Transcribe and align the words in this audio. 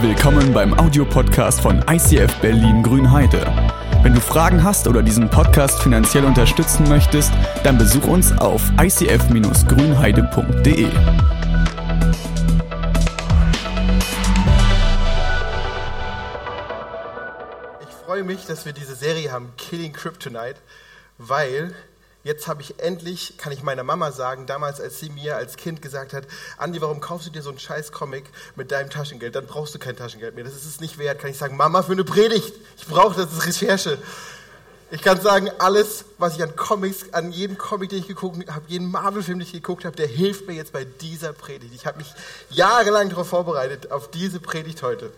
Willkommen 0.00 0.54
beim 0.54 0.78
Audiopodcast 0.78 1.60
von 1.60 1.84
ICF 1.90 2.32
Berlin 2.36 2.84
Grünheide. 2.84 3.44
Wenn 4.04 4.14
du 4.14 4.20
Fragen 4.20 4.62
hast 4.62 4.86
oder 4.86 5.02
diesen 5.02 5.28
Podcast 5.28 5.82
finanziell 5.82 6.24
unterstützen 6.24 6.88
möchtest, 6.88 7.32
dann 7.64 7.78
besuch 7.78 8.06
uns 8.06 8.30
auf 8.38 8.62
icf-grünheide.de. 8.80 10.86
Ich 17.80 17.94
freue 18.06 18.22
mich, 18.22 18.46
dass 18.46 18.66
wir 18.66 18.72
diese 18.72 18.94
Serie 18.94 19.32
haben, 19.32 19.52
Killing 19.56 19.92
Kryptonite, 19.92 20.60
weil 21.18 21.74
jetzt 22.24 22.48
habe 22.48 22.62
ich 22.62 22.78
endlich, 22.80 23.34
kann 23.38 23.52
ich 23.52 23.62
meiner 23.62 23.84
Mama 23.84 24.12
sagen, 24.12 24.46
damals 24.46 24.80
als 24.80 25.00
sie 25.00 25.10
mir 25.10 25.36
als 25.36 25.56
Kind 25.56 25.82
gesagt 25.82 26.12
hat, 26.12 26.24
Andi, 26.56 26.80
warum 26.80 27.00
kaufst 27.00 27.26
du 27.26 27.30
dir 27.30 27.42
so 27.42 27.50
einen 27.50 27.58
scheiß 27.58 27.92
Comic 27.92 28.24
mit 28.56 28.70
deinem 28.70 28.90
Taschengeld? 28.90 29.34
Dann 29.34 29.46
brauchst 29.46 29.74
du 29.74 29.78
kein 29.78 29.96
Taschengeld 29.96 30.34
mehr, 30.34 30.44
das 30.44 30.54
ist 30.54 30.66
es 30.66 30.80
nicht 30.80 30.98
wert. 30.98 31.20
Kann 31.20 31.30
ich 31.30 31.38
sagen, 31.38 31.56
Mama, 31.56 31.82
für 31.82 31.92
eine 31.92 32.04
Predigt, 32.04 32.54
ich 32.76 32.86
brauche 32.86 33.16
das, 33.16 33.30
das 33.34 33.46
Recherche. 33.46 33.98
Ich 34.90 35.02
kann 35.02 35.20
sagen, 35.20 35.50
alles, 35.58 36.06
was 36.16 36.36
ich 36.36 36.42
an 36.42 36.56
Comics, 36.56 37.12
an 37.12 37.30
jedem 37.30 37.58
Comic, 37.58 37.90
den 37.90 37.98
ich 37.98 38.08
geguckt 38.08 38.50
habe, 38.50 38.64
jeden 38.68 38.90
Marvel-Film, 38.90 39.38
den 39.38 39.46
ich 39.46 39.52
geguckt 39.52 39.84
habe, 39.84 39.94
der 39.94 40.06
hilft 40.06 40.46
mir 40.46 40.54
jetzt 40.54 40.72
bei 40.72 40.84
dieser 40.84 41.34
Predigt. 41.34 41.74
Ich 41.74 41.84
habe 41.84 41.98
mich 41.98 42.14
jahrelang 42.48 43.10
darauf 43.10 43.28
vorbereitet, 43.28 43.90
auf 43.90 44.10
diese 44.10 44.40
Predigt 44.40 44.82
heute. 44.82 45.12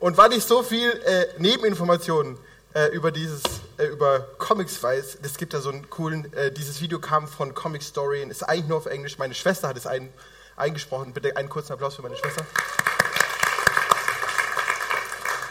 Und 0.00 0.16
weil 0.16 0.32
ich 0.32 0.44
so 0.44 0.64
viel 0.64 0.88
äh, 0.90 1.26
Nebeninformationen 1.38 2.38
äh, 2.74 2.86
über 2.88 3.12
dieses 3.12 3.42
äh, 3.78 3.86
über 3.86 4.20
Comics 4.38 4.82
weiß, 4.82 5.18
es 5.22 5.36
gibt 5.36 5.54
da 5.54 5.60
so 5.60 5.70
einen 5.70 5.88
coolen, 5.88 6.32
äh, 6.34 6.52
dieses 6.52 6.80
Video 6.80 6.98
kam 6.98 7.26
von 7.28 7.54
Comic 7.54 7.82
Story 7.82 8.22
und 8.22 8.30
ist 8.30 8.42
eigentlich 8.42 8.68
nur 8.68 8.78
auf 8.78 8.86
Englisch. 8.86 9.18
Meine 9.18 9.34
Schwester 9.34 9.68
hat 9.68 9.76
es 9.76 9.86
ein, 9.86 10.12
eingesprochen. 10.56 11.12
Bitte 11.12 11.36
einen 11.36 11.48
kurzen 11.48 11.72
Applaus 11.72 11.94
für 11.96 12.02
meine 12.02 12.16
Schwester. 12.16 12.44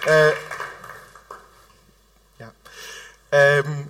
Äh, 0.05 0.31
ja. 2.39 2.52
Ähm, 3.31 3.89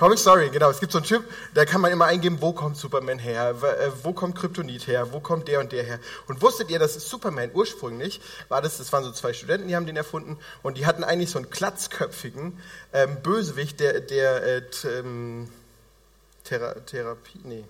Comic 0.00 0.18
Story, 0.18 0.48
genau. 0.48 0.70
Es 0.70 0.80
gibt 0.80 0.92
so 0.92 0.98
einen 0.98 1.06
Typ, 1.06 1.22
da 1.52 1.66
kann 1.66 1.82
man 1.82 1.92
immer 1.92 2.06
eingeben, 2.06 2.38
wo 2.40 2.54
kommt 2.54 2.78
Superman 2.78 3.18
her, 3.18 3.50
äh, 3.50 3.90
wo 4.02 4.14
kommt 4.14 4.34
Kryptonit 4.34 4.86
her, 4.86 5.12
wo 5.12 5.20
kommt 5.20 5.46
der 5.46 5.60
und 5.60 5.72
der 5.72 5.82
her. 5.82 5.98
Und 6.26 6.40
wusstet 6.40 6.70
ihr, 6.70 6.78
dass 6.78 6.94
Superman 6.94 7.50
ursprünglich 7.52 8.18
war 8.48 8.62
das, 8.62 8.78
das 8.78 8.90
waren 8.94 9.04
so 9.04 9.12
zwei 9.12 9.34
Studenten, 9.34 9.68
die 9.68 9.76
haben 9.76 9.84
den 9.84 9.98
erfunden 9.98 10.38
und 10.62 10.78
die 10.78 10.86
hatten 10.86 11.04
eigentlich 11.04 11.28
so 11.28 11.38
einen 11.38 11.50
glatzköpfigen 11.50 12.58
ähm, 12.94 13.18
Bösewicht, 13.22 13.78
der, 13.78 14.00
der 14.00 14.42
äh, 14.42 14.62
ähm, 14.86 15.50
Thera 16.44 16.72
Therapie, 16.86 17.40
nee, 17.44 17.64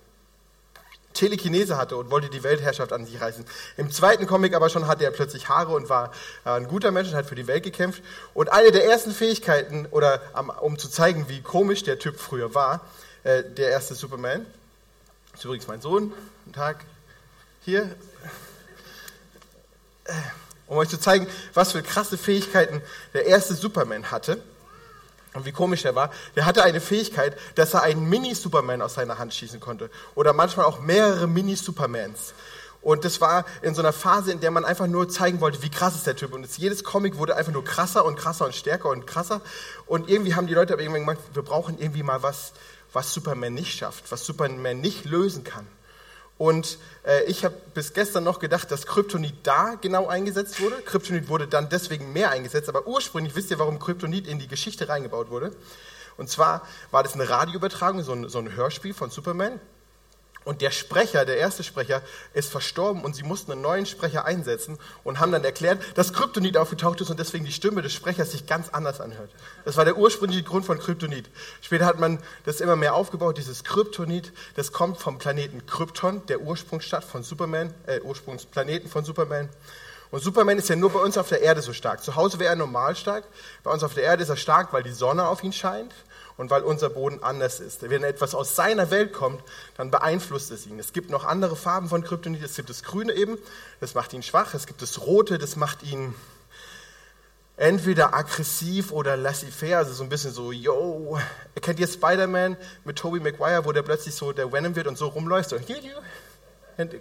Telekinese 1.21 1.77
hatte 1.77 1.97
und 1.97 2.09
wollte 2.09 2.29
die 2.29 2.41
Weltherrschaft 2.41 2.91
an 2.91 3.05
sich 3.05 3.21
reißen. 3.21 3.45
Im 3.77 3.91
zweiten 3.91 4.25
Comic 4.25 4.55
aber 4.55 4.69
schon 4.69 4.87
hatte 4.87 5.03
er 5.03 5.11
plötzlich 5.11 5.49
Haare 5.49 5.73
und 5.73 5.87
war 5.87 6.11
äh, 6.45 6.49
ein 6.49 6.67
guter 6.67 6.89
Mensch 6.91 7.09
und 7.09 7.15
hat 7.15 7.27
für 7.27 7.35
die 7.35 7.45
Welt 7.45 7.63
gekämpft. 7.63 8.01
Und 8.33 8.51
eine 8.51 8.71
der 8.71 8.85
ersten 8.85 9.11
Fähigkeiten, 9.11 9.87
oder 9.91 10.19
um 10.61 10.79
zu 10.79 10.89
zeigen, 10.89 11.29
wie 11.29 11.41
komisch 11.41 11.83
der 11.83 11.99
Typ 11.99 12.19
früher 12.19 12.55
war, 12.55 12.81
äh, 13.23 13.43
der 13.43 13.69
erste 13.69 13.93
Superman, 13.93 14.47
ist 15.35 15.45
übrigens 15.45 15.67
mein 15.67 15.79
Sohn, 15.79 16.11
guten 16.39 16.53
Tag, 16.53 16.85
hier, 17.63 17.83
äh, 20.05 20.13
um 20.65 20.77
euch 20.77 20.89
zu 20.89 20.99
zeigen, 20.99 21.27
was 21.53 21.73
für 21.73 21.83
krasse 21.83 22.17
Fähigkeiten 22.17 22.81
der 23.13 23.27
erste 23.27 23.53
Superman 23.53 24.09
hatte 24.09 24.41
und 25.33 25.45
wie 25.45 25.51
komisch 25.51 25.85
er 25.85 25.95
war, 25.95 26.11
der 26.35 26.45
hatte 26.45 26.63
eine 26.63 26.81
Fähigkeit, 26.81 27.37
dass 27.55 27.73
er 27.73 27.83
einen 27.83 28.09
Mini-Superman 28.09 28.81
aus 28.81 28.95
seiner 28.95 29.17
Hand 29.17 29.33
schießen 29.33 29.59
konnte. 29.59 29.89
Oder 30.15 30.33
manchmal 30.33 30.65
auch 30.65 30.79
mehrere 30.81 31.27
Mini-Supermans. 31.27 32.33
Und 32.81 33.05
das 33.05 33.21
war 33.21 33.45
in 33.61 33.75
so 33.75 33.81
einer 33.81 33.93
Phase, 33.93 34.31
in 34.31 34.39
der 34.39 34.51
man 34.51 34.65
einfach 34.65 34.87
nur 34.87 35.07
zeigen 35.07 35.39
wollte, 35.39 35.61
wie 35.61 35.69
krass 35.69 35.95
ist 35.95 36.07
der 36.07 36.15
Typ. 36.15 36.33
Und 36.33 36.57
jedes 36.57 36.83
Comic 36.83 37.17
wurde 37.17 37.35
einfach 37.35 37.53
nur 37.53 37.63
krasser 37.63 38.03
und 38.03 38.15
krasser 38.15 38.45
und 38.45 38.55
stärker 38.55 38.89
und 38.89 39.05
krasser. 39.07 39.41
Und 39.85 40.09
irgendwie 40.09 40.35
haben 40.35 40.47
die 40.47 40.53
Leute 40.53 40.73
aber 40.73 40.81
irgendwann 40.81 41.01
gemeint, 41.01 41.19
wir 41.33 41.43
brauchen 41.43 41.79
irgendwie 41.79 42.03
mal 42.03 42.23
was, 42.23 42.53
was 42.91 43.13
Superman 43.13 43.53
nicht 43.53 43.77
schafft, 43.77 44.11
was 44.11 44.25
Superman 44.25 44.81
nicht 44.81 45.05
lösen 45.05 45.43
kann. 45.43 45.67
Und 46.41 46.79
äh, 47.05 47.23
ich 47.25 47.45
habe 47.45 47.53
bis 47.75 47.93
gestern 47.93 48.23
noch 48.23 48.39
gedacht, 48.39 48.71
dass 48.71 48.87
Kryptonit 48.87 49.35
da 49.43 49.75
genau 49.79 50.07
eingesetzt 50.07 50.59
wurde. 50.59 50.77
Kryptonit 50.77 51.29
wurde 51.29 51.45
dann 51.47 51.69
deswegen 51.69 52.13
mehr 52.13 52.31
eingesetzt, 52.31 52.67
aber 52.67 52.87
ursprünglich 52.87 53.35
wisst 53.35 53.51
ihr, 53.51 53.59
warum 53.59 53.77
Kryptonit 53.77 54.27
in 54.27 54.39
die 54.39 54.47
Geschichte 54.47 54.89
reingebaut 54.89 55.29
wurde. 55.29 55.51
Und 56.17 56.31
zwar 56.31 56.67
war 56.89 57.03
das 57.03 57.13
eine 57.13 57.29
Radioübertragung, 57.29 58.01
so 58.01 58.13
ein, 58.13 58.27
so 58.27 58.39
ein 58.39 58.55
Hörspiel 58.55 58.95
von 58.95 59.11
Superman. 59.11 59.59
Und 60.43 60.61
der 60.61 60.71
Sprecher, 60.71 61.23
der 61.23 61.37
erste 61.37 61.63
Sprecher, 61.63 62.01
ist 62.33 62.49
verstorben 62.49 63.03
und 63.03 63.15
sie 63.15 63.21
mussten 63.21 63.51
einen 63.51 63.61
neuen 63.61 63.85
Sprecher 63.85 64.25
einsetzen 64.25 64.79
und 65.03 65.19
haben 65.19 65.31
dann 65.31 65.43
erklärt, 65.43 65.79
dass 65.95 66.13
Kryptonit 66.13 66.57
aufgetaucht 66.57 66.99
ist 66.99 67.11
und 67.11 67.19
deswegen 67.19 67.45
die 67.45 67.51
Stimme 67.51 67.83
des 67.83 67.93
Sprechers 67.93 68.31
sich 68.31 68.47
ganz 68.47 68.69
anders 68.69 69.01
anhört. 69.01 69.29
Das 69.65 69.77
war 69.77 69.85
der 69.85 69.97
ursprüngliche 69.97 70.43
Grund 70.43 70.65
von 70.65 70.79
Kryptonit. 70.79 71.29
Später 71.61 71.85
hat 71.85 71.99
man 71.99 72.17
das 72.43 72.59
immer 72.59 72.75
mehr 72.75 72.95
aufgebaut, 72.95 73.37
dieses 73.37 73.63
Kryptonit, 73.63 74.33
das 74.55 74.71
kommt 74.71 74.97
vom 74.97 75.19
Planeten 75.19 75.67
Krypton, 75.67 76.25
der 76.25 76.41
Ursprungsstadt 76.41 77.03
von 77.03 77.21
Superman, 77.21 77.75
äh, 77.85 77.99
Ursprungsplaneten 78.01 78.89
von 78.89 79.05
Superman. 79.05 79.47
Und 80.09 80.23
Superman 80.23 80.57
ist 80.57 80.69
ja 80.69 80.75
nur 80.75 80.89
bei 80.89 80.99
uns 80.99 81.19
auf 81.19 81.29
der 81.29 81.41
Erde 81.41 81.61
so 81.61 81.71
stark. 81.71 82.03
Zu 82.03 82.15
Hause 82.15 82.39
wäre 82.39 82.49
er 82.49 82.55
normal 82.55 82.95
stark, 82.95 83.25
bei 83.63 83.71
uns 83.71 83.83
auf 83.83 83.93
der 83.93 84.03
Erde 84.03 84.23
ist 84.23 84.29
er 84.29 84.37
stark, 84.37 84.73
weil 84.73 84.81
die 84.81 84.91
Sonne 84.91 85.27
auf 85.27 85.43
ihn 85.43 85.53
scheint 85.53 85.93
und 86.37 86.49
weil 86.49 86.63
unser 86.63 86.89
Boden 86.89 87.21
anders 87.23 87.59
ist. 87.59 87.87
Wenn 87.89 88.03
etwas 88.03 88.35
aus 88.35 88.55
seiner 88.55 88.91
Welt 88.91 89.13
kommt, 89.13 89.41
dann 89.77 89.91
beeinflusst 89.91 90.51
es 90.51 90.65
ihn. 90.65 90.79
Es 90.79 90.93
gibt 90.93 91.09
noch 91.09 91.25
andere 91.25 91.55
Farben 91.55 91.89
von 91.89 92.03
Kryptonit. 92.03 92.43
Es 92.43 92.55
gibt 92.55 92.69
das 92.69 92.83
Grüne 92.83 93.13
eben, 93.13 93.37
das 93.79 93.93
macht 93.93 94.13
ihn 94.13 94.23
schwach. 94.23 94.53
Es 94.53 94.67
gibt 94.67 94.81
das 94.81 95.01
Rote, 95.01 95.37
das 95.37 95.55
macht 95.55 95.83
ihn 95.83 96.13
entweder 97.57 98.15
aggressiv 98.15 98.91
oder 98.91 99.15
laissez-faire, 99.15 99.77
also 99.77 99.93
so 99.93 100.03
ein 100.03 100.09
bisschen 100.09 100.31
so, 100.31 100.51
yo. 100.51 101.19
Kennt 101.61 101.79
ihr 101.79 101.87
Spider-Man 101.87 102.57
mit 102.85 102.97
Tobey 102.97 103.19
Maguire, 103.19 103.65
wo 103.65 103.71
der 103.71 103.83
plötzlich 103.83 104.15
so 104.15 104.31
der 104.31 104.51
Venom 104.51 104.75
wird 104.75 104.87
und 104.87 104.97
so 104.97 105.07
rumläuft? 105.07 105.49
So, 105.49 105.57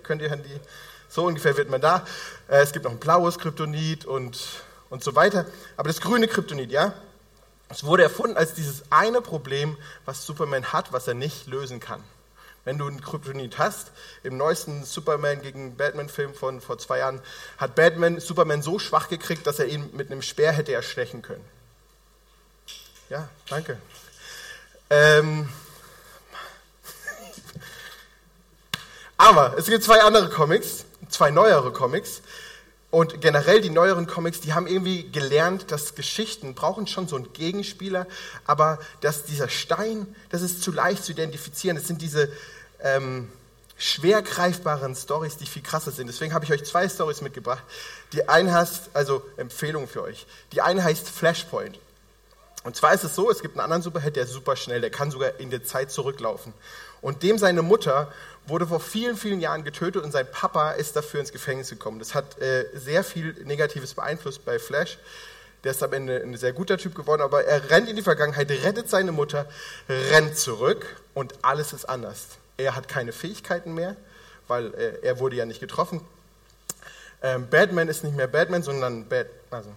könnt 0.02 0.22
ihr 0.22 0.30
Handy? 0.30 0.60
So 1.08 1.24
ungefähr 1.26 1.56
wird 1.56 1.70
man 1.70 1.80
da. 1.80 2.04
Äh, 2.46 2.62
es 2.62 2.72
gibt 2.72 2.84
noch 2.84 2.92
ein 2.92 2.98
blaues 2.98 3.38
Kryptonit 3.38 4.04
und, 4.04 4.62
und 4.90 5.02
so 5.02 5.14
weiter. 5.16 5.46
Aber 5.76 5.88
das 5.88 6.00
grüne 6.00 6.28
Kryptonit, 6.28 6.70
ja, 6.70 6.92
es 7.70 7.84
wurde 7.84 8.02
erfunden 8.02 8.36
als 8.36 8.54
dieses 8.54 8.82
eine 8.90 9.22
Problem, 9.22 9.78
was 10.04 10.26
Superman 10.26 10.72
hat, 10.72 10.92
was 10.92 11.06
er 11.06 11.14
nicht 11.14 11.46
lösen 11.46 11.78
kann. 11.78 12.02
Wenn 12.64 12.76
du 12.76 12.86
einen 12.86 13.00
Kryptonit 13.00 13.58
hast, 13.58 13.92
im 14.22 14.36
neuesten 14.36 14.84
Superman 14.84 15.40
gegen 15.40 15.76
Batman-Film 15.76 16.34
von 16.34 16.60
vor 16.60 16.78
zwei 16.78 16.98
Jahren, 16.98 17.22
hat 17.56 17.76
Batman 17.76 18.20
Superman 18.20 18.60
so 18.60 18.78
schwach 18.78 19.08
gekriegt, 19.08 19.46
dass 19.46 19.60
er 19.60 19.66
ihn 19.66 19.88
mit 19.94 20.10
einem 20.10 20.20
Speer 20.20 20.52
hätte 20.52 20.72
erstechen 20.72 21.22
können. 21.22 21.44
Ja, 23.08 23.28
danke. 23.48 23.78
Ähm 24.90 25.48
Aber 29.16 29.56
es 29.56 29.66
gibt 29.66 29.84
zwei 29.84 30.02
andere 30.02 30.28
Comics, 30.28 30.84
zwei 31.08 31.30
neuere 31.30 31.72
Comics, 31.72 32.20
und 32.90 33.20
generell 33.20 33.60
die 33.60 33.70
neueren 33.70 34.06
Comics, 34.06 34.40
die 34.40 34.52
haben 34.52 34.66
irgendwie 34.66 35.10
gelernt, 35.10 35.70
dass 35.70 35.94
Geschichten 35.94 36.54
brauchen 36.54 36.88
schon 36.88 37.06
so 37.06 37.16
einen 37.16 37.32
Gegenspieler, 37.32 38.06
aber 38.46 38.80
dass 39.00 39.24
dieser 39.24 39.48
Stein, 39.48 40.14
das 40.30 40.42
ist 40.42 40.62
zu 40.62 40.72
leicht 40.72 41.04
zu 41.04 41.12
identifizieren. 41.12 41.76
Das 41.76 41.86
sind 41.86 42.02
diese 42.02 42.32
ähm, 42.82 43.30
schwer 43.76 44.22
greifbaren 44.22 44.96
Stories, 44.96 45.36
die 45.36 45.46
viel 45.46 45.62
krasser 45.62 45.92
sind. 45.92 46.08
Deswegen 46.08 46.34
habe 46.34 46.44
ich 46.44 46.52
euch 46.52 46.64
zwei 46.64 46.88
Stories 46.88 47.20
mitgebracht. 47.20 47.62
Die 48.12 48.28
eine 48.28 48.52
heißt, 48.52 48.90
also 48.92 49.22
Empfehlung 49.36 49.86
für 49.86 50.02
euch. 50.02 50.26
Die 50.52 50.60
eine 50.60 50.82
heißt 50.82 51.08
Flashpoint. 51.08 51.78
Und 52.62 52.76
zwar 52.76 52.92
ist 52.92 53.04
es 53.04 53.14
so, 53.14 53.30
es 53.30 53.40
gibt 53.40 53.54
einen 53.54 53.64
anderen 53.64 53.82
Superheld, 53.82 54.16
der 54.16 54.24
ist 54.24 54.32
super 54.32 54.54
schnell, 54.54 54.82
der 54.82 54.90
kann 54.90 55.10
sogar 55.10 55.38
in 55.40 55.50
der 55.50 55.64
Zeit 55.64 55.90
zurücklaufen. 55.90 56.52
Und 57.00 57.22
dem 57.22 57.38
seine 57.38 57.62
Mutter 57.62 58.12
wurde 58.46 58.66
vor 58.66 58.80
vielen, 58.80 59.16
vielen 59.16 59.40
Jahren 59.40 59.64
getötet 59.64 60.02
und 60.02 60.12
sein 60.12 60.26
Papa 60.30 60.72
ist 60.72 60.96
dafür 60.96 61.20
ins 61.20 61.32
Gefängnis 61.32 61.70
gekommen. 61.70 61.98
Das 61.98 62.14
hat 62.14 62.40
äh, 62.40 62.66
sehr 62.74 63.04
viel 63.04 63.34
Negatives 63.44 63.94
beeinflusst 63.94 64.44
bei 64.44 64.58
Flash. 64.58 64.98
Der 65.64 65.72
ist 65.72 65.82
am 65.82 65.92
Ende 65.92 66.22
ein 66.22 66.36
sehr 66.36 66.52
guter 66.52 66.78
Typ 66.78 66.94
geworden, 66.94 67.20
aber 67.20 67.44
er 67.44 67.70
rennt 67.70 67.88
in 67.88 67.96
die 67.96 68.02
Vergangenheit, 68.02 68.50
rettet 68.50 68.88
seine 68.88 69.12
Mutter, 69.12 69.46
rennt 69.88 70.38
zurück 70.38 70.86
und 71.12 71.34
alles 71.42 71.74
ist 71.74 71.84
anders. 71.84 72.28
Er 72.56 72.74
hat 72.74 72.88
keine 72.88 73.12
Fähigkeiten 73.12 73.74
mehr, 73.74 73.94
weil 74.48 74.72
äh, 74.74 74.98
er 75.02 75.18
wurde 75.18 75.36
ja 75.36 75.44
nicht 75.44 75.60
getroffen. 75.60 76.00
Ähm, 77.22 77.46
Batman 77.50 77.88
ist 77.88 78.04
nicht 78.04 78.16
mehr 78.16 78.26
Batman, 78.26 78.62
sondern 78.62 79.06
Bat, 79.06 79.26
also 79.50 79.68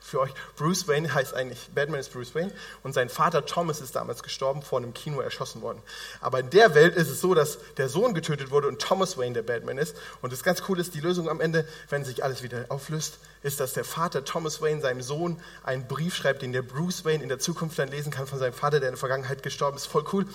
für 0.00 0.20
euch. 0.20 0.32
Bruce 0.56 0.88
Wayne 0.88 1.12
heißt 1.12 1.34
eigentlich, 1.34 1.68
Batman 1.74 2.00
ist 2.00 2.12
Bruce 2.12 2.34
Wayne 2.34 2.52
und 2.82 2.94
sein 2.94 3.08
Vater 3.08 3.44
Thomas 3.44 3.80
ist 3.80 3.94
damals 3.94 4.22
gestorben, 4.22 4.62
vor 4.62 4.78
einem 4.78 4.94
Kino 4.94 5.20
erschossen 5.20 5.62
worden. 5.62 5.82
Aber 6.20 6.40
in 6.40 6.50
der 6.50 6.74
Welt 6.74 6.96
ist 6.96 7.10
es 7.10 7.20
so, 7.20 7.34
dass 7.34 7.58
der 7.76 7.88
Sohn 7.88 8.14
getötet 8.14 8.50
wurde 8.50 8.68
und 8.68 8.80
Thomas 8.80 9.18
Wayne 9.18 9.34
der 9.34 9.42
Batman 9.42 9.78
ist. 9.78 9.96
Und 10.22 10.32
das 10.32 10.42
ganz 10.42 10.62
cool 10.68 10.80
ist, 10.80 10.94
die 10.94 11.00
Lösung 11.00 11.28
am 11.28 11.40
Ende, 11.40 11.66
wenn 11.90 12.04
sich 12.04 12.24
alles 12.24 12.42
wieder 12.42 12.64
auflöst, 12.70 13.18
ist, 13.42 13.60
dass 13.60 13.74
der 13.74 13.84
Vater 13.84 14.24
Thomas 14.24 14.60
Wayne 14.60 14.80
seinem 14.80 15.02
Sohn 15.02 15.40
einen 15.62 15.86
Brief 15.86 16.14
schreibt, 16.14 16.42
den 16.42 16.52
der 16.52 16.62
Bruce 16.62 17.04
Wayne 17.04 17.22
in 17.22 17.28
der 17.28 17.38
Zukunft 17.38 17.78
dann 17.78 17.88
lesen 17.88 18.10
kann 18.10 18.26
von 18.26 18.38
seinem 18.38 18.54
Vater, 18.54 18.80
der 18.80 18.88
in 18.88 18.94
der 18.94 18.98
Vergangenheit 18.98 19.42
gestorben 19.42 19.76
ist. 19.76 19.86
Voll 19.86 20.04
cool. 20.12 20.26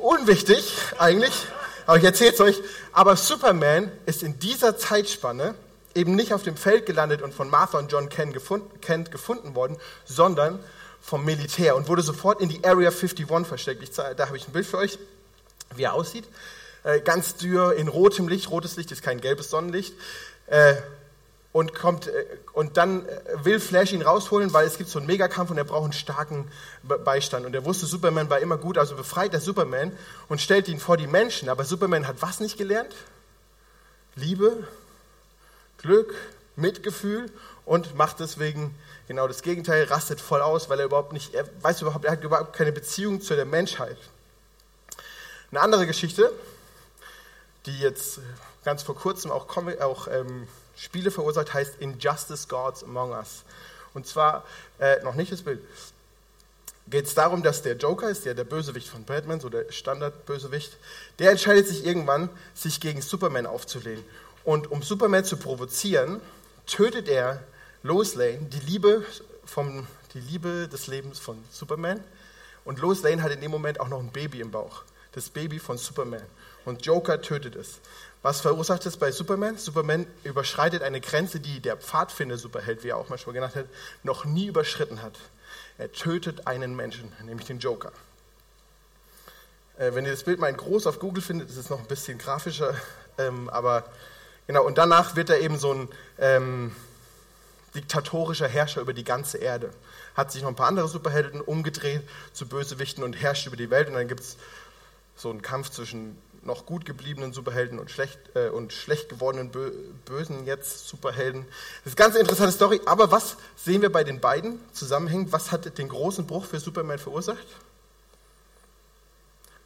Unwichtig 0.00 0.74
eigentlich. 0.98 1.34
Aber 1.86 1.98
ich 1.98 2.04
erzähle 2.04 2.32
es 2.32 2.40
euch. 2.40 2.60
Aber 2.92 3.16
Superman 3.16 3.90
ist 4.06 4.22
in 4.22 4.38
dieser 4.38 4.76
Zeitspanne 4.76 5.54
eben 5.94 6.14
nicht 6.14 6.32
auf 6.32 6.42
dem 6.42 6.56
Feld 6.56 6.86
gelandet 6.86 7.22
und 7.22 7.34
von 7.34 7.50
Martha 7.50 7.78
und 7.78 7.90
John 7.90 8.08
Kent 8.08 8.32
gefunden, 8.32 8.80
Kent 8.80 9.10
gefunden 9.10 9.54
worden, 9.54 9.76
sondern 10.04 10.58
vom 11.00 11.24
Militär 11.24 11.76
und 11.76 11.88
wurde 11.88 12.02
sofort 12.02 12.40
in 12.40 12.48
die 12.48 12.64
Area 12.64 12.90
51 12.90 13.26
versteckt. 13.46 13.82
Ich, 13.82 13.90
da 13.90 14.14
habe 14.26 14.36
ich 14.36 14.46
ein 14.46 14.52
Bild 14.52 14.66
für 14.66 14.78
euch, 14.78 14.98
wie 15.74 15.82
er 15.82 15.94
aussieht. 15.94 16.24
Äh, 16.84 17.00
ganz 17.00 17.36
dürr 17.36 17.74
in 17.74 17.88
rotem 17.88 18.28
Licht. 18.28 18.50
Rotes 18.50 18.76
Licht 18.76 18.92
ist 18.92 19.02
kein 19.02 19.20
gelbes 19.20 19.50
Sonnenlicht. 19.50 19.94
Äh, 20.46 20.74
und 21.52 21.74
kommt 21.74 22.06
äh, 22.06 22.24
und 22.54 22.76
dann 22.76 23.06
äh, 23.06 23.44
will 23.44 23.60
Flash 23.60 23.92
ihn 23.92 24.02
rausholen, 24.02 24.52
weil 24.52 24.66
es 24.66 24.78
gibt 24.78 24.90
so 24.90 24.98
einen 24.98 25.06
Megakampf 25.06 25.50
und 25.50 25.58
er 25.58 25.64
braucht 25.64 25.84
einen 25.84 25.92
starken 25.92 26.50
Beistand. 26.82 27.46
Und 27.46 27.54
er 27.54 27.64
wusste, 27.64 27.86
Superman 27.86 28.30
war 28.30 28.40
immer 28.40 28.56
gut, 28.56 28.78
also 28.78 28.96
befreit 28.96 29.34
er 29.34 29.40
Superman 29.40 29.96
und 30.28 30.40
stellt 30.40 30.68
ihn 30.68 30.80
vor 30.80 30.96
die 30.96 31.06
Menschen. 31.06 31.48
Aber 31.48 31.64
Superman 31.64 32.08
hat 32.08 32.16
was 32.20 32.40
nicht 32.40 32.56
gelernt? 32.56 32.94
Liebe, 34.14 34.66
Glück, 35.82 36.14
Mitgefühl 36.56 37.30
und 37.64 37.94
macht 37.94 38.20
deswegen 38.20 38.74
genau 39.08 39.28
das 39.28 39.42
Gegenteil, 39.42 39.84
rastet 39.84 40.20
voll 40.20 40.40
aus, 40.40 40.68
weil 40.68 40.78
er 40.78 40.86
überhaupt 40.86 41.12
nicht, 41.12 41.34
er 41.34 41.48
weiß 41.62 41.82
überhaupt, 41.82 42.04
er 42.04 42.12
hat 42.12 42.24
überhaupt 42.24 42.54
keine 42.54 42.72
Beziehung 42.72 43.20
zu 43.20 43.34
der 43.34 43.44
Menschheit. 43.44 43.98
Eine 45.50 45.60
andere 45.60 45.86
Geschichte, 45.86 46.32
die 47.66 47.78
jetzt 47.78 48.20
ganz 48.64 48.82
vor 48.82 48.96
kurzem 48.96 49.30
auch, 49.30 49.46
auch 49.80 50.08
ähm, 50.08 50.48
Spiele 50.76 51.10
verursacht, 51.10 51.52
heißt 51.52 51.76
Injustice 51.80 52.48
Gods 52.48 52.82
Among 52.84 53.10
Us. 53.12 53.44
Und 53.94 54.06
zwar, 54.06 54.44
äh, 54.78 55.02
noch 55.02 55.14
nicht 55.14 55.30
das 55.30 55.42
Bild, 55.42 55.60
geht 56.88 57.06
es 57.06 57.14
darum, 57.14 57.42
dass 57.42 57.62
der 57.62 57.76
Joker 57.76 58.08
ist, 58.08 58.24
der 58.24 58.34
der 58.34 58.44
Bösewicht 58.44 58.88
von 58.88 59.04
Batman, 59.04 59.40
so 59.40 59.48
der 59.48 59.70
Standardbösewicht, 59.70 60.76
der 61.18 61.30
entscheidet 61.32 61.68
sich 61.68 61.84
irgendwann, 61.84 62.28
sich 62.54 62.80
gegen 62.80 63.02
Superman 63.02 63.46
aufzulehnen. 63.46 64.04
Und 64.44 64.70
um 64.70 64.82
Superman 64.82 65.24
zu 65.24 65.36
provozieren, 65.36 66.20
tötet 66.66 67.08
er 67.08 67.42
Lois 67.82 68.14
Lane, 68.14 68.48
die 68.52 68.60
Liebe, 68.60 69.04
vom, 69.44 69.86
die 70.14 70.20
Liebe 70.20 70.68
des 70.68 70.86
Lebens 70.86 71.18
von 71.18 71.42
Superman. 71.50 72.02
Und 72.64 72.78
Lois 72.78 73.02
Lane 73.02 73.22
hat 73.22 73.32
in 73.32 73.40
dem 73.40 73.50
Moment 73.50 73.80
auch 73.80 73.88
noch 73.88 74.00
ein 74.00 74.10
Baby 74.10 74.40
im 74.40 74.50
Bauch. 74.50 74.82
Das 75.12 75.28
Baby 75.28 75.58
von 75.58 75.78
Superman. 75.78 76.22
Und 76.64 76.86
Joker 76.86 77.20
tötet 77.20 77.56
es. 77.56 77.80
Was 78.22 78.40
verursacht 78.40 78.86
es 78.86 78.96
bei 78.96 79.10
Superman? 79.10 79.58
Superman 79.58 80.06
überschreitet 80.22 80.82
eine 80.82 81.00
Grenze, 81.00 81.40
die 81.40 81.58
der 81.58 81.76
Pfadfinder-Superheld, 81.76 82.84
wie 82.84 82.88
er 82.88 82.96
auch 82.96 83.08
manchmal 83.08 83.34
genannt 83.34 83.56
hat, 83.56 83.66
noch 84.04 84.24
nie 84.24 84.46
überschritten 84.46 85.02
hat. 85.02 85.18
Er 85.76 85.90
tötet 85.90 86.46
einen 86.46 86.76
Menschen, 86.76 87.12
nämlich 87.24 87.48
den 87.48 87.58
Joker. 87.58 87.90
Äh, 89.76 89.94
wenn 89.94 90.04
ihr 90.04 90.12
das 90.12 90.22
Bild 90.22 90.38
mal 90.38 90.48
in 90.48 90.56
groß 90.56 90.86
auf 90.86 91.00
Google 91.00 91.22
findet, 91.22 91.50
ist 91.50 91.56
es 91.56 91.68
noch 91.68 91.80
ein 91.80 91.86
bisschen 91.86 92.18
grafischer, 92.18 92.76
ähm, 93.18 93.48
aber 93.48 93.84
genau, 94.46 94.64
und 94.64 94.78
danach 94.78 95.16
wird 95.16 95.30
er 95.30 95.40
eben 95.40 95.58
so 95.58 95.72
ein 95.72 95.88
ähm, 96.18 96.76
diktatorischer 97.74 98.48
Herrscher 98.48 98.80
über 98.80 98.92
die 98.92 99.04
ganze 99.04 99.38
Erde. 99.38 99.70
Hat 100.14 100.30
sich 100.30 100.42
noch 100.42 100.50
ein 100.50 100.56
paar 100.56 100.68
andere 100.68 100.88
Superhelden 100.88 101.40
umgedreht 101.40 102.02
zu 102.32 102.46
Bösewichten 102.46 103.02
und 103.02 103.14
herrscht 103.14 103.46
über 103.46 103.56
die 103.56 103.70
Welt 103.70 103.88
und 103.88 103.94
dann 103.94 104.08
gibt 104.08 104.20
es 104.20 104.36
so 105.16 105.30
einen 105.30 105.42
Kampf 105.42 105.70
zwischen 105.70 106.18
noch 106.44 106.66
gut 106.66 106.84
gebliebenen 106.84 107.32
Superhelden 107.32 107.78
und 107.78 107.90
schlecht, 107.90 108.18
äh, 108.34 108.48
und 108.48 108.72
schlecht 108.72 109.08
gewordenen 109.08 109.50
Bö 109.50 109.70
bösen 110.04 110.44
jetzt 110.44 110.88
Superhelden. 110.88 111.46
Das 111.84 111.92
ist 111.92 112.00
eine 112.00 112.08
ganz 112.08 112.16
interessante 112.20 112.52
Story, 112.52 112.80
aber 112.84 113.10
was 113.10 113.36
sehen 113.56 113.82
wir 113.82 113.92
bei 113.92 114.04
den 114.04 114.20
beiden 114.20 114.58
zusammenhängend? 114.72 115.32
Was 115.32 115.52
hat 115.52 115.78
den 115.78 115.88
großen 115.88 116.26
Bruch 116.26 116.46
für 116.46 116.58
Superman 116.58 116.98
verursacht? 116.98 117.46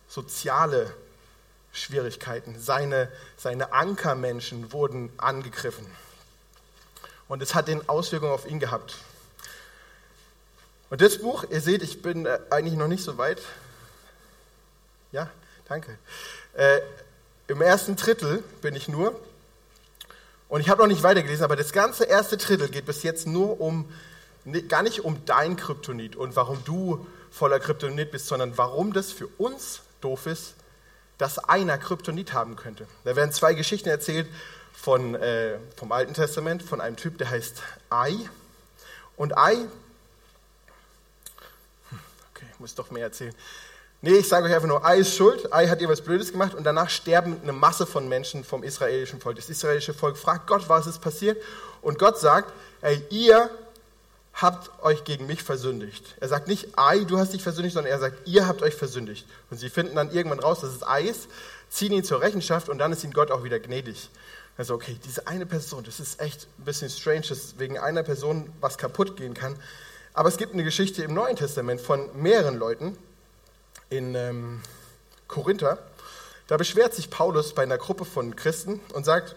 Soziale 0.08 0.93
Schwierigkeiten. 1.76 2.58
Seine, 2.58 3.08
seine 3.37 3.73
Ankermenschen 3.73 4.73
wurden 4.73 5.11
angegriffen. 5.19 5.87
Und 7.28 7.43
es 7.43 7.55
hat 7.55 7.69
den 7.69 7.88
Auswirkungen 7.88 8.32
auf 8.32 8.46
ihn 8.46 8.61
gehabt. 8.61 8.96
Und 10.88 11.00
das 11.00 11.19
Buch, 11.19 11.44
ihr 11.50 11.61
seht, 11.61 11.82
ich 11.82 12.02
bin 12.02 12.26
äh, 12.26 12.38
eigentlich 12.50 12.76
noch 12.76 12.88
nicht 12.88 13.02
so 13.02 13.19
weit. 13.19 13.43
Ja, 15.12 15.31
danke. 15.69 15.99
Äh, 16.55 16.81
Im 17.49 17.61
ersten 17.61 17.96
Drittel 17.96 18.43
bin 18.62 18.75
ich 18.76 18.88
nur. 18.88 19.20
Und 20.49 20.61
ich 20.61 20.69
habe 20.69 20.81
noch 20.81 20.88
nicht 20.88 21.02
weitergelesen, 21.02 21.44
aber 21.44 21.56
das 21.56 21.72
ganze 21.72 22.05
erste 22.05 22.37
Drittel 22.37 22.69
geht 22.69 22.87
bis 22.87 23.02
jetzt 23.02 23.26
nur 23.26 23.61
um, 23.61 23.93
gar 24.69 24.82
nicht 24.82 25.05
um 25.05 25.25
dein 25.26 25.56
Kryptonit 25.56 26.14
und 26.14 26.37
warum 26.37 26.64
du 26.64 27.05
voller 27.32 27.58
Kryptonit 27.58 28.12
bist, 28.12 28.29
sondern 28.29 28.56
warum 28.56 28.93
das 28.93 29.11
für 29.11 29.26
uns 29.38 29.81
doof 30.00 30.26
ist, 30.26 30.55
dass 31.18 31.38
einer 31.38 31.78
Kryptonit 31.78 32.32
haben 32.32 32.56
könnte. 32.56 32.86
Da 33.04 33.16
werden 33.16 33.32
zwei 33.32 33.54
Geschichten 33.54 33.88
erzählt 33.88 34.28
von, 34.72 35.14
äh, 35.14 35.58
vom 35.76 35.92
Alten 35.92 36.14
Testament, 36.14 36.62
von 36.62 36.80
einem 36.80 36.96
Typ, 36.96 37.18
der 37.18 37.30
heißt 37.30 37.62
Ai. 37.90 38.16
Und 39.16 39.36
Ai, 39.36 39.54
hm, 39.54 39.68
okay, 42.34 42.46
ich 42.52 42.60
muss 42.60 42.74
doch 42.74 42.90
mehr 42.90 43.04
erzählen. 43.04 43.34
Nee, 44.02 44.18
ich 44.18 44.28
sage 44.28 44.46
euch 44.46 44.54
einfach 44.54 44.68
nur, 44.68 44.84
Ai 44.84 44.98
ist 44.98 45.16
schuld, 45.16 45.52
Ai 45.52 45.68
hat 45.68 45.80
ihr 45.80 45.88
was 45.88 46.02
Blödes 46.02 46.30
gemacht 46.30 46.54
und 46.54 46.64
danach 46.64 46.90
sterben 46.90 47.40
eine 47.42 47.52
Masse 47.52 47.86
von 47.86 48.08
Menschen 48.08 48.44
vom 48.44 48.62
israelischen 48.62 49.20
Volk. 49.20 49.36
Das 49.36 49.48
israelische 49.48 49.94
Volk 49.94 50.19
fragt 50.19 50.46
Gott, 50.46 50.69
was 50.69 50.86
ist 50.86 51.00
passiert? 51.00 51.42
Und 51.80 51.98
Gott 51.98 52.19
sagt, 52.19 52.52
ey, 52.82 53.02
ihr 53.10 53.50
habt 54.36 54.70
euch 54.82 55.04
gegen 55.04 55.26
mich 55.26 55.42
versündigt. 55.42 56.14
Er 56.20 56.28
sagt 56.28 56.46
nicht, 56.46 56.78
Ai, 56.78 57.04
du 57.04 57.18
hast 57.18 57.32
dich 57.32 57.42
versündigt, 57.42 57.74
sondern 57.74 57.92
er 57.92 57.98
sagt, 57.98 58.28
ihr 58.28 58.46
habt 58.46 58.62
euch 58.62 58.74
versündigt. 58.74 59.26
Und 59.50 59.58
sie 59.58 59.70
finden 59.70 59.96
dann 59.96 60.12
irgendwann 60.12 60.40
raus, 60.40 60.60
dass 60.60 60.70
es 60.70 61.08
ist, 61.08 61.28
ziehen 61.70 61.92
ihn 61.92 62.04
zur 62.04 62.20
Rechenschaft 62.20 62.68
und 62.68 62.78
dann 62.78 62.92
ist 62.92 63.02
ihnen 63.02 63.14
Gott 63.14 63.30
auch 63.30 63.44
wieder 63.44 63.58
gnädig. 63.58 64.10
Also 64.58 64.74
okay, 64.74 64.98
diese 65.04 65.26
eine 65.26 65.46
Person, 65.46 65.84
das 65.84 66.00
ist 66.00 66.20
echt 66.20 66.46
ein 66.58 66.64
bisschen 66.64 66.90
strange, 66.90 67.22
dass 67.28 67.58
wegen 67.58 67.78
einer 67.78 68.02
Person 68.02 68.52
was 68.60 68.78
kaputt 68.78 69.16
gehen 69.16 69.34
kann. 69.34 69.56
Aber 70.14 70.28
es 70.28 70.36
gibt 70.36 70.54
eine 70.54 70.64
Geschichte 70.64 71.02
im 71.02 71.14
Neuen 71.14 71.36
Testament 71.36 71.80
von 71.80 72.08
mehreren 72.20 72.56
Leuten, 72.56 72.96
in 73.90 74.14
ähm, 74.14 74.62
Korinther, 75.28 75.78
da 76.46 76.56
beschwert 76.56 76.94
sich 76.94 77.10
Paulus 77.10 77.54
bei 77.54 77.62
einer 77.62 77.78
Gruppe 77.78 78.04
von 78.04 78.36
Christen 78.36 78.80
und 78.94 79.04
sagt, 79.04 79.36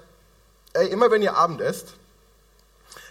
ey, 0.74 0.88
immer 0.88 1.12
wenn 1.12 1.22
ihr 1.22 1.36
Abend 1.36 1.62
esst, 1.62 1.94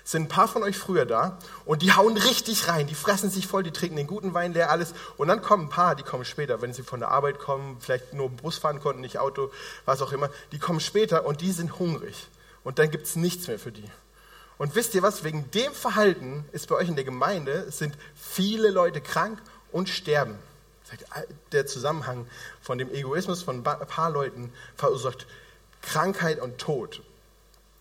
sind 0.09 0.23
ein 0.23 0.29
paar 0.29 0.49
von 0.49 0.63
euch 0.63 0.79
früher 0.79 1.05
da 1.05 1.39
und 1.67 1.83
die 1.83 1.93
hauen 1.93 2.17
richtig 2.17 2.67
rein, 2.67 2.87
die 2.87 2.95
fressen 2.95 3.29
sich 3.29 3.47
voll, 3.47 3.63
die 3.63 3.73
trinken 3.73 3.97
den 3.97 4.07
guten 4.07 4.33
Wein 4.33 4.55
leer, 4.55 4.71
alles. 4.71 4.95
Und 5.19 5.29
dann 5.29 5.43
kommen 5.43 5.65
ein 5.65 5.69
paar, 5.69 5.97
die 5.97 6.03
kommen 6.03 6.25
später, 6.25 6.63
wenn 6.63 6.73
sie 6.73 6.83
von 6.83 7.01
der 7.01 7.11
Arbeit 7.11 7.39
kommen, 7.39 7.77
vielleicht 7.79 8.15
nur 8.15 8.31
Bus 8.31 8.57
fahren 8.57 8.81
konnten, 8.81 9.03
nicht 9.03 9.19
Auto, 9.19 9.51
was 9.85 10.01
auch 10.01 10.11
immer, 10.13 10.31
die 10.53 10.59
kommen 10.59 10.81
später 10.81 11.27
und 11.27 11.43
die 11.43 11.53
sind 11.53 11.79
hungrig. 11.79 12.27
Und 12.65 12.79
dann 12.79 12.91
gibt 12.91 13.07
es 13.07 13.17
nichts 13.17 13.49
mehr 13.49 13.59
für 13.59 13.71
die. 13.71 13.85
Und 14.57 14.75
wisst 14.77 14.95
ihr 14.95 15.03
was, 15.03 15.25
wegen 15.25 15.51
dem 15.51 15.75
Verhalten 15.75 16.47
ist 16.53 16.69
bei 16.69 16.77
euch 16.77 16.89
in 16.89 16.97
der 16.97 17.05
Gemeinde, 17.05 17.71
sind 17.71 17.95
viele 18.15 18.71
Leute 18.71 19.03
krank 19.03 19.39
und 19.73 19.91
sterben. 19.91 20.39
Der 21.53 21.67
Zusammenhang 21.67 22.27
von 22.63 22.79
dem 22.79 22.91
Egoismus 22.95 23.43
von 23.43 23.59
ein 23.59 23.63
paar 23.63 24.11
Leuten 24.11 24.55
verursacht 24.75 25.27
Krankheit 25.83 26.41
und 26.41 26.57
Tod. 26.57 27.03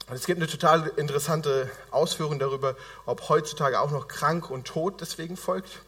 Und 0.10 0.16
es 0.16 0.26
gibt 0.26 0.40
eine 0.40 0.48
total 0.50 0.88
interessante 0.96 1.70
Ausführung 1.92 2.40
darüber, 2.40 2.76
ob 3.06 3.28
heutzutage 3.28 3.80
auch 3.82 3.92
noch 3.92 4.08
krank 4.08 4.50
und 4.50 4.66
Tod 4.66 5.02
deswegen 5.02 5.36
folgt. 5.36 5.80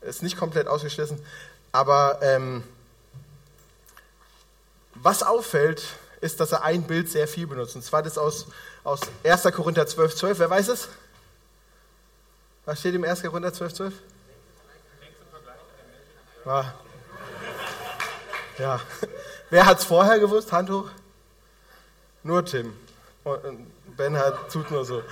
Ist 0.00 0.22
nicht 0.22 0.36
komplett 0.36 0.68
ausgeschlossen. 0.68 1.20
Aber 1.72 2.20
ähm, 2.22 2.62
was 4.94 5.24
auffällt, 5.24 5.82
ist, 6.20 6.38
dass 6.38 6.52
er 6.52 6.62
ein 6.62 6.84
Bild 6.84 7.10
sehr 7.10 7.26
viel 7.26 7.48
benutzt. 7.48 7.74
Und 7.74 7.82
zwar 7.82 8.02
das 8.02 8.16
aus, 8.16 8.46
aus 8.84 9.00
1. 9.24 9.42
Korinther 9.54 9.86
12, 9.86 10.14
12. 10.14 10.38
Wer 10.38 10.50
weiß 10.50 10.68
es? 10.68 10.88
Was 12.64 12.78
steht 12.78 12.94
im 12.94 13.04
1. 13.04 13.22
Korinther 13.22 13.52
12, 13.52 13.74
12? 13.74 13.94
Ja. 16.44 16.74
ja. 18.58 18.80
Wer 19.50 19.66
hat 19.66 19.80
es 19.80 19.84
vorher 19.84 20.20
gewusst? 20.20 20.52
Hand 20.52 20.70
hoch? 20.70 20.88
Nur 22.22 22.44
Tim. 22.44 22.72
Und 23.26 23.66
ben 23.96 24.16
hat, 24.16 24.52
tut 24.52 24.70
nur 24.70 24.84
so. 24.84 25.02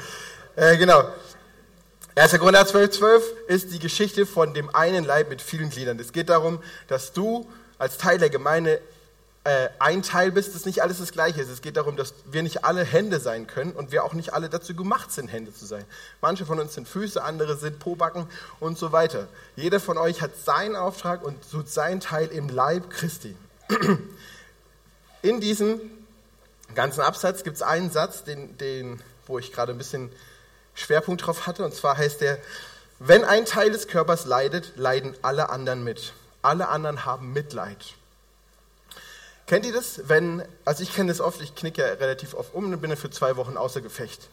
Äh, 0.55 0.77
genau. 0.77 1.03
1. 2.15 2.39
Korinther 2.39 2.65
12, 2.65 2.91
12 2.91 3.25
ist 3.49 3.73
die 3.73 3.81
Geschichte 3.81 4.25
von 4.25 4.55
dem 4.55 4.73
einen 4.73 5.05
Leib 5.05 5.31
mit 5.31 5.43
vielen 5.43 5.69
Gliedern. 5.69 5.99
Es 5.99 6.13
geht 6.13 6.29
darum, 6.29 6.63
dass 6.87 7.13
du 7.13 7.51
als 7.77 7.99
Teil 7.99 8.19
der 8.19 8.31
Gemeinde 8.31 8.81
äh, 9.43 9.69
ein 9.81 10.03
Teil 10.03 10.31
bist, 10.31 10.55
dass 10.55 10.65
nicht 10.65 10.81
alles 10.81 10.99
das 10.99 11.11
Gleiche 11.11 11.41
ist. 11.41 11.49
Es 11.49 11.61
geht 11.61 11.77
darum, 11.77 11.97
dass 11.97 12.15
wir 12.31 12.45
nicht 12.45 12.65
alle 12.65 12.85
Hände 12.85 13.19
sein 13.19 13.49
können 13.49 13.73
und 13.73 13.91
wir 13.91 14.05
auch 14.05 14.13
nicht 14.13 14.33
alle 14.33 14.49
dazu 14.49 14.77
gemacht 14.77 15.11
sind, 15.11 15.27
Hände 15.27 15.53
zu 15.53 15.67
sein. 15.67 15.85
Manche 16.21 16.47
von 16.47 16.61
uns 16.61 16.75
sind 16.75 16.87
Füße, 16.87 17.21
andere 17.21 17.57
sind 17.57 17.81
Pobacken 17.81 18.29
und 18.61 18.79
so 18.79 18.93
weiter. 18.93 19.27
Jeder 19.57 19.81
von 19.81 19.99
euch 19.99 20.23
hat 20.23 20.37
seinen 20.37 20.77
Auftrag 20.77 21.25
und 21.25 21.51
tut 21.51 21.69
seinen 21.69 21.99
Teil 21.99 22.29
im 22.29 22.49
Leib 22.49 22.91
Christi. 22.91 23.35
In 25.23 25.41
diesem 25.41 25.81
ganzen 26.75 27.03
Absatz 27.03 27.45
gibt 27.45 27.57
es 27.57 27.63
einen 27.63 27.91
Satz, 27.91 28.25
den, 28.25 28.57
den, 28.59 29.03
wo 29.27 29.39
ich 29.39 29.53
gerade 29.53 29.73
ein 29.73 29.79
bisschen 29.79 30.11
Schwerpunkt 30.75 31.27
drauf 31.27 31.47
hatte, 31.47 31.65
und 31.65 31.75
zwar 31.75 31.97
heißt 31.97 32.21
der, 32.21 32.39
wenn 32.99 33.25
ein 33.25 33.45
Teil 33.45 33.71
des 33.71 33.89
Körpers 33.89 34.25
leidet, 34.25 34.77
leiden 34.77 35.15
alle 35.23 35.51
anderen 35.51 35.85
mit. 35.85 36.13
Alle 36.43 36.69
anderen 36.69 37.05
haben 37.05 37.33
Mitleid. 37.33 37.95
Kennt 39.47 39.67
ihr 39.67 39.73
das? 39.73 40.09
Wenn, 40.09 40.43
also 40.65 40.83
ich 40.83 40.95
kenne 40.95 41.11
das 41.11 41.21
oft, 41.21 41.41
ich 41.43 41.55
knicke 41.55 41.83
ja 41.83 41.89
relativ 41.95 42.35
oft 42.35 42.55
um 42.55 42.73
und 42.73 42.81
bin 42.81 42.91
dann 42.91 42.99
für 42.99 43.11
zwei 43.11 43.37
Wochen 43.37 43.57
außer 43.57 43.81
Gefecht. 43.81 44.29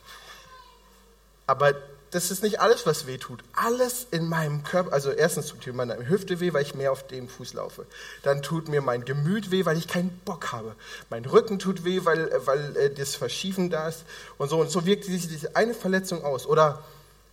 Aber 1.47 1.73
das 2.12 2.30
ist 2.30 2.44
nicht 2.44 2.60
alles, 2.60 2.86
was 2.86 3.08
weh 3.08 3.18
tut. 3.18 3.41
Alles 3.53 4.06
in 4.12 4.27
meinem 4.27 4.63
Körper, 4.63 4.91
also 4.91 5.12
erstens 5.12 5.48
tut 5.48 5.65
mir 5.65 5.74
meine 5.74 6.10
Hüfte 6.10 6.41
weh, 6.41 6.51
weil 6.51 6.63
ich 6.63 6.75
mehr 6.75 6.91
auf 6.91 7.08
dem 7.08 7.30
Fuß 7.30 7.53
laufe. 7.53 7.86
Dann 8.24 8.41
tut 8.41 8.68
mir 8.68 8.82
mein 8.82 9.06
Gemüt 9.06 9.50
weh, 9.50 9.65
weil 9.65 9.77
ich 9.77 9.88
keinen 9.88 10.10
Bock 10.25 10.51
habe. 10.51 10.75
Mein 11.10 11.24
Rücken 11.24 11.58
tut 11.58 11.86
weh, 11.86 12.01
weil, 12.03 12.30
weil 12.46 12.75
äh, 12.75 12.94
das 12.94 13.15
Verschiefen 13.15 13.70
da 13.70 13.88
ist 13.88 14.03
und 14.38 14.50
so. 14.50 14.60
Und 14.60 14.70
so 14.70 14.86
wirkt 14.86 15.06
sich 15.06 15.30
diese 15.30 15.56
eine 15.56 15.74
Verletzung 15.74 16.25
aus. 16.25 16.46
Oder 16.46 16.84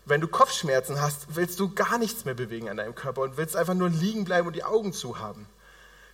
wenn 0.05 0.21
du 0.21 0.29
Kopfschmerzen 0.29 1.01
hast, 1.01 1.35
willst 1.35 1.59
du 1.59 1.75
gar 1.75 1.99
nichts 1.99 2.25
mehr 2.25 2.35
bewegen 2.35 2.69
an 2.69 2.77
deinem 2.77 2.95
Körper 2.95 3.23
und 3.23 3.37
willst 3.37 3.57
einfach 3.57 3.75
nur 3.75 3.91
liegen 3.91 4.25
bleiben 4.25 4.47
und 4.47 4.55
die 4.55 4.65
Augen 4.65 4.93
zu 4.93 5.19
haben. 5.19 5.47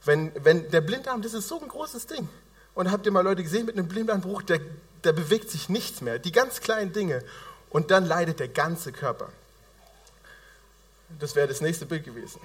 Wenn, 0.07 0.33
wenn 0.43 0.71
der 0.71 0.81
Blinddarm, 0.81 1.21
das 1.21 1.35
ist 1.35 1.49
so 1.49 1.61
ein 1.61 1.69
großes 1.69 2.07
Ding. 2.07 2.29
Und 2.75 2.91
habt 2.91 3.05
ihr 3.05 3.13
mal 3.13 3.21
Leute 3.21 3.43
gesehen 3.43 3.67
mit 3.67 3.77
einem 3.77 3.89
Blinddarmbruch, 3.89 4.43
der, 4.43 4.61
der 5.05 5.13
bewegt 5.13 5.51
sich 5.51 5.69
nichts 5.69 6.01
mehr. 6.01 6.19
Die 6.19 6.33
ganz 6.33 6.61
kleinen 6.61 6.93
Dinge. 6.93 7.23
Und 7.75 7.91
dann 7.91 8.07
leidet 8.07 8.39
der 8.39 8.47
ganze 8.47 8.93
Körper. 8.93 9.31
Das 11.19 11.35
wäre 11.35 11.49
das 11.49 11.61
nächste 11.61 11.87
Bild 11.87 12.05
gewesen. 12.05 12.41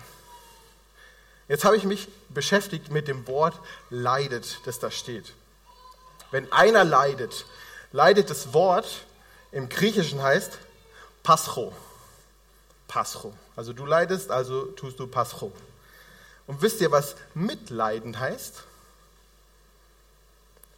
Jetzt 1.47 1.65
habe 1.65 1.77
ich 1.77 1.83
mich 1.83 2.07
beschäftigt 2.29 2.89
mit 2.89 3.07
dem 3.07 3.27
Wort 3.27 3.59
leidet, 3.91 4.57
das 4.65 4.79
da 4.79 4.89
steht. 4.89 5.33
Wenn 6.31 6.51
einer 6.51 6.83
leidet, 6.83 7.45
leidet 7.91 8.31
das 8.31 8.55
Wort 8.55 9.05
im 9.51 9.69
Griechischen 9.69 10.23
heißt 10.23 10.57
Pascho. 11.21 11.73
Pascho. 12.87 13.31
Also 13.55 13.71
du 13.71 13.85
leidest, 13.85 14.31
also 14.31 14.65
tust 14.65 14.99
du 14.99 15.05
Pascho. 15.05 15.51
Und 16.47 16.63
wisst 16.63 16.81
ihr, 16.81 16.89
was 16.89 17.15
mitleiden 17.35 18.19
heißt? 18.19 18.63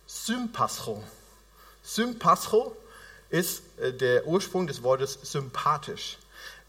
Sympascho. 0.07 1.01
Sympascho 1.83 2.75
ist 3.31 3.63
äh, 3.79 3.93
der 3.93 4.27
Ursprung 4.27 4.67
des 4.67 4.83
Wortes 4.83 5.17
sympathisch. 5.23 6.17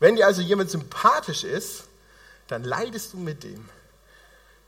Wenn 0.00 0.16
dir 0.16 0.26
also 0.26 0.40
jemand 0.40 0.70
sympathisch 0.70 1.44
ist, 1.44 1.84
dann 2.48 2.64
leidest 2.64 3.12
du 3.12 3.18
mit 3.18 3.44
dem. 3.44 3.68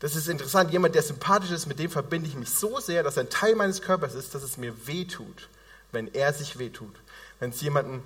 Das 0.01 0.17
ist 0.17 0.29
interessant. 0.29 0.71
Jemand, 0.71 0.95
der 0.95 1.03
sympathisch 1.03 1.51
ist, 1.51 1.67
mit 1.67 1.79
dem 1.79 1.91
verbinde 1.91 2.29
ich 2.29 2.35
mich 2.35 2.51
so 2.51 2.79
sehr, 2.79 3.03
dass 3.03 3.17
er 3.17 3.25
ein 3.25 3.31
Teil 3.31 3.55
meines 3.55 3.81
Körpers 3.81 4.15
ist, 4.15 4.35
dass 4.35 4.43
es 4.43 4.59
mir 4.59 4.87
wehtut, 4.87 5.49
wenn 5.93 6.13
er 6.13 6.33
sich 6.33 6.59
wehtut. 6.59 6.95
Wenn 7.41 7.51
es 7.51 7.61
jemandem 7.61 8.03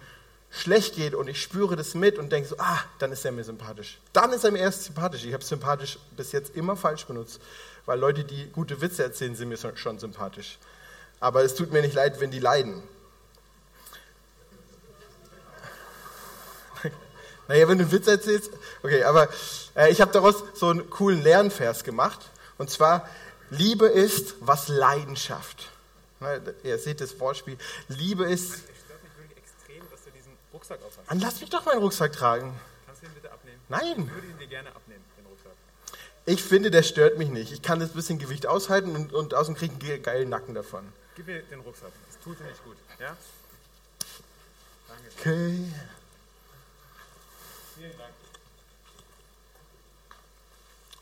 schlecht 0.50 0.95
geht 0.95 1.14
und 1.14 1.28
ich 1.28 1.42
spüre 1.42 1.76
das 1.76 1.95
mit 1.95 2.18
und 2.18 2.30
denke 2.30 2.49
so, 2.49 2.57
ah, 2.59 2.83
dann 2.99 3.12
ist 3.12 3.25
er 3.25 3.33
mir 3.33 3.45
sympathisch. 3.45 3.99
Dann 4.12 4.33
ist 4.33 4.45
er 4.45 4.50
mir 4.50 4.61
erst 4.61 4.85
sympathisch. 4.85 5.25
Ich 5.25 5.35
habe 5.35 5.45
sympathisch 5.45 5.99
bis 6.16 6.33
jetzt 6.33 6.57
immer 6.57 6.76
falsch 6.76 7.04
benutzt, 7.04 7.40
weil 7.85 7.99
Leute, 7.99 8.25
die 8.25 8.47
gute 8.47 8.80
Witze 8.80 9.02
erzählen, 9.02 9.35
sind 9.35 9.49
mir 9.49 9.59
schon 9.75 9.99
sympathisch. 9.99 10.59
Aber 11.21 11.42
es 11.42 11.54
tut 11.54 11.73
mir 11.73 11.83
nicht 11.83 11.95
leid, 11.95 12.21
wenn 12.21 12.30
die 12.30 12.38
leiden. 12.38 12.83
Naja, 17.49 17.67
wenn 17.67 17.78
du 17.78 17.85
einen 17.85 17.93
Witz 17.93 18.07
erzählst, 18.07 18.50
okay, 18.83 19.05
aber 19.05 19.28
äh, 19.75 19.90
ich 19.90 20.00
habe 20.00 20.12
daraus 20.12 20.45
so 20.55 20.69
einen 20.69 20.88
coolen 20.90 21.23
Lernvers 21.23 21.83
gemacht. 21.83 22.21
Und 22.59 22.71
zwar, 22.71 23.09
Liebe 23.50 23.87
ist, 23.87 24.35
was 24.40 24.69
Leidenschaft. 24.69 25.71
Na, 26.21 26.37
ihr 26.62 26.78
seht 26.78 27.00
das 27.00 27.19
Wortspiel. 27.19 27.57
Liebe 27.88 28.25
ist 28.25 28.62
Rucksack 30.52 30.78
aufhast. 30.83 31.09
Dann 31.09 31.21
lass 31.21 31.40
mich 31.40 31.50
doch 31.50 31.64
meinen 31.64 31.78
Rucksack 31.78 32.12
tragen. 32.12 32.59
Kannst 32.87 33.02
du 33.02 33.07
ihn 33.07 33.14
bitte 33.14 33.33
abnehmen? 33.33 33.61
Nein. 33.69 34.07
Ich 34.07 34.14
würde 34.14 34.26
ihn 34.26 34.38
dir 34.38 34.47
gerne 34.47 34.69
abnehmen, 34.71 35.05
den 35.17 35.26
Rucksack. 35.26 35.52
Ich 36.26 36.43
finde, 36.43 36.71
der 36.71 36.83
stört 36.83 37.19
mich 37.19 37.28
nicht. 37.28 37.52
Ich 37.52 37.62
kann 37.62 37.81
das 37.81 37.90
bisschen 37.90 38.19
Gewicht 38.19 38.47
aushalten 38.47 38.95
und, 38.97 39.12
und 39.12 39.35
außerdem 39.35 39.57
kriege 39.57 39.75
ich 39.87 39.93
einen 39.93 40.02
geilen 40.02 40.28
Nacken 40.28 40.55
davon. 40.55 40.93
Gib 41.17 41.26
mir 41.26 41.43
den 41.43 41.61
Rucksack. 41.61 41.93
Das 42.09 42.21
tut 42.23 42.38
dir 42.38 42.45
nicht 42.45 42.64
gut. 42.64 42.76
Ja? 42.99 43.17
Danke. 44.88 45.11
Okay. 45.19 45.73
Vielen 47.78 47.97
Dank. 47.97 48.12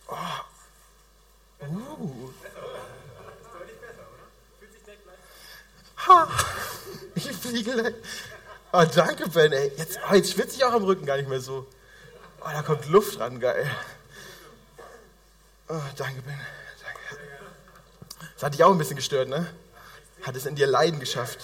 Oh. 0.08 1.64
Uh. 1.64 2.30
Ha! 5.96 6.28
Ich 7.14 7.32
fliege. 7.32 7.94
Oh, 8.72 8.84
danke, 8.94 9.26
Ben. 9.30 9.52
Ey. 9.52 9.72
Jetzt, 9.78 9.98
oh, 10.06 10.14
jetzt 10.14 10.32
schwitze 10.32 10.56
ich 10.56 10.64
auch 10.64 10.74
am 10.74 10.84
Rücken 10.84 11.06
gar 11.06 11.16
nicht 11.16 11.30
mehr 11.30 11.40
so. 11.40 11.66
Oh, 12.42 12.48
da 12.52 12.60
kommt 12.60 12.86
Luft 12.90 13.18
ran, 13.20 13.40
geil. 13.40 13.70
Oh, 15.68 15.80
danke, 15.96 16.20
Ben. 16.20 16.38
Danke. 16.84 17.22
Das 18.34 18.42
hat 18.42 18.52
dich 18.52 18.62
auch 18.62 18.72
ein 18.72 18.78
bisschen 18.78 18.96
gestört, 18.96 19.30
ne? 19.30 19.50
Hat 20.24 20.36
es 20.36 20.44
in 20.44 20.56
dir 20.56 20.66
Leiden 20.66 21.00
geschafft. 21.00 21.40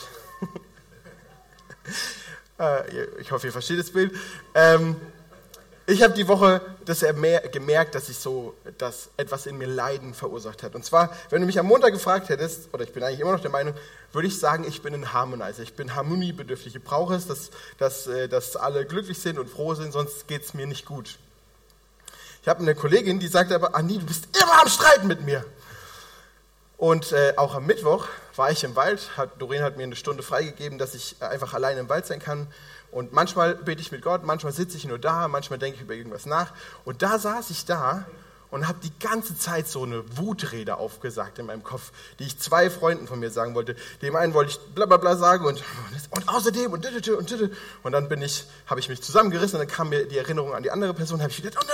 Äh, 2.58 3.06
ich 3.20 3.32
hoffe, 3.32 3.46
ihr 3.46 3.52
versteht 3.52 3.78
das 3.78 3.90
Bild. 3.90 4.14
Ähm, 4.54 5.00
ich 5.92 6.02
habe 6.02 6.14
die 6.14 6.26
Woche 6.28 6.60
das 6.84 7.04
gemerkt, 7.52 7.94
dass 7.94 8.08
ich 8.08 8.18
so, 8.18 8.54
dass 8.78 9.10
etwas 9.16 9.46
in 9.46 9.58
mir 9.58 9.66
Leiden 9.66 10.14
verursacht 10.14 10.62
hat. 10.62 10.74
Und 10.74 10.84
zwar, 10.84 11.10
wenn 11.30 11.40
du 11.40 11.46
mich 11.46 11.58
am 11.58 11.66
Montag 11.66 11.92
gefragt 11.92 12.28
hättest, 12.28 12.72
oder 12.72 12.84
ich 12.84 12.92
bin 12.92 13.02
eigentlich 13.02 13.20
immer 13.20 13.32
noch 13.32 13.40
der 13.40 13.50
Meinung, 13.50 13.74
würde 14.12 14.28
ich 14.28 14.38
sagen, 14.38 14.64
ich 14.66 14.82
bin 14.82 14.94
ein 14.94 15.12
Harmonizer. 15.12 15.62
Ich 15.62 15.74
bin 15.74 15.94
harmoniebedürftig. 15.94 16.76
Ich 16.76 16.82
brauche 16.82 17.14
es, 17.14 17.26
dass, 17.26 17.50
dass, 17.78 18.06
äh, 18.06 18.28
dass 18.28 18.56
alle 18.56 18.84
glücklich 18.84 19.18
sind 19.18 19.38
und 19.38 19.48
froh 19.48 19.74
sind, 19.74 19.92
sonst 19.92 20.26
geht 20.28 20.44
es 20.44 20.54
mir 20.54 20.66
nicht 20.66 20.84
gut. 20.86 21.18
Ich 22.42 22.48
habe 22.48 22.60
eine 22.60 22.74
Kollegin, 22.74 23.20
die 23.20 23.28
sagt 23.28 23.52
aber, 23.52 23.74
Andi, 23.74 23.98
du 23.98 24.06
bist 24.06 24.28
immer 24.36 24.60
am 24.60 24.68
Streiten 24.68 25.06
mit 25.06 25.24
mir. 25.24 25.44
Und 26.76 27.12
äh, 27.12 27.34
auch 27.36 27.54
am 27.54 27.66
Mittwoch 27.66 28.08
war 28.34 28.50
ich 28.50 28.64
im 28.64 28.74
Wald. 28.74 29.16
Hat, 29.16 29.40
Doreen 29.40 29.62
hat 29.62 29.76
mir 29.76 29.84
eine 29.84 29.94
Stunde 29.94 30.24
freigegeben, 30.24 30.78
dass 30.78 30.94
ich 30.94 31.16
einfach 31.20 31.54
alleine 31.54 31.78
im 31.78 31.88
Wald 31.88 32.06
sein 32.06 32.18
kann. 32.18 32.48
Und 32.92 33.12
manchmal 33.12 33.56
bete 33.56 33.80
ich 33.80 33.90
mit 33.90 34.02
Gott, 34.02 34.22
manchmal 34.22 34.52
sitze 34.52 34.76
ich 34.76 34.84
nur 34.84 34.98
da, 34.98 35.26
manchmal 35.26 35.58
denke 35.58 35.76
ich 35.76 35.82
über 35.82 35.94
irgendwas 35.94 36.26
nach. 36.26 36.52
Und 36.84 37.02
da 37.02 37.18
saß 37.18 37.50
ich 37.50 37.64
da 37.64 38.06
und 38.50 38.68
habe 38.68 38.78
die 38.82 38.92
ganze 39.00 39.36
Zeit 39.36 39.66
so 39.66 39.82
eine 39.82 40.04
Wutrede 40.18 40.76
aufgesagt 40.76 41.38
in 41.38 41.46
meinem 41.46 41.62
Kopf, 41.64 41.90
die 42.18 42.24
ich 42.24 42.38
zwei 42.38 42.68
Freunden 42.68 43.06
von 43.06 43.18
mir 43.18 43.30
sagen 43.30 43.54
wollte. 43.54 43.76
Dem 44.02 44.14
einen 44.14 44.34
wollte 44.34 44.50
ich 44.50 44.60
bla 44.74 44.84
bla 44.84 44.98
bla 44.98 45.16
sagen 45.16 45.46
und, 45.46 45.64
und 46.10 46.28
außerdem 46.28 46.70
und 46.70 46.86
und 46.86 47.08
und 47.08 47.50
und 47.82 47.92
dann 47.92 48.10
bin 48.10 48.20
ich, 48.20 48.44
habe 48.66 48.78
ich 48.78 48.90
mich 48.90 49.02
zusammengerissen 49.02 49.58
und 49.58 49.66
dann 49.66 49.74
kam 49.74 49.88
mir 49.88 50.06
die 50.06 50.18
Erinnerung 50.18 50.54
an 50.54 50.62
die 50.62 50.70
andere 50.70 50.92
Person, 50.92 51.22
habe 51.22 51.30
ich 51.30 51.42
gedacht 51.42 51.64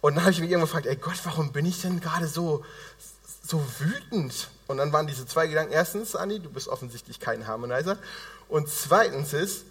und 0.00 0.14
dann 0.14 0.22
habe 0.22 0.30
ich 0.30 0.40
mich 0.40 0.48
irgendwann 0.48 0.60
gefragt, 0.60 0.86
ey 0.86 0.94
Gott, 0.94 1.18
warum 1.24 1.50
bin 1.50 1.66
ich 1.66 1.82
denn 1.82 2.00
gerade 2.00 2.28
so 2.28 2.64
so 3.42 3.60
wütend? 3.80 4.48
Und 4.68 4.76
dann 4.76 4.92
waren 4.92 5.08
diese 5.08 5.26
zwei 5.26 5.48
Gedanken. 5.48 5.72
Erstens, 5.72 6.14
Anni, 6.14 6.38
du 6.38 6.48
bist 6.48 6.68
offensichtlich 6.68 7.18
kein 7.18 7.48
Harmonizer. 7.48 7.98
Und 8.50 8.68
zweitens 8.68 9.32
ist, 9.32 9.64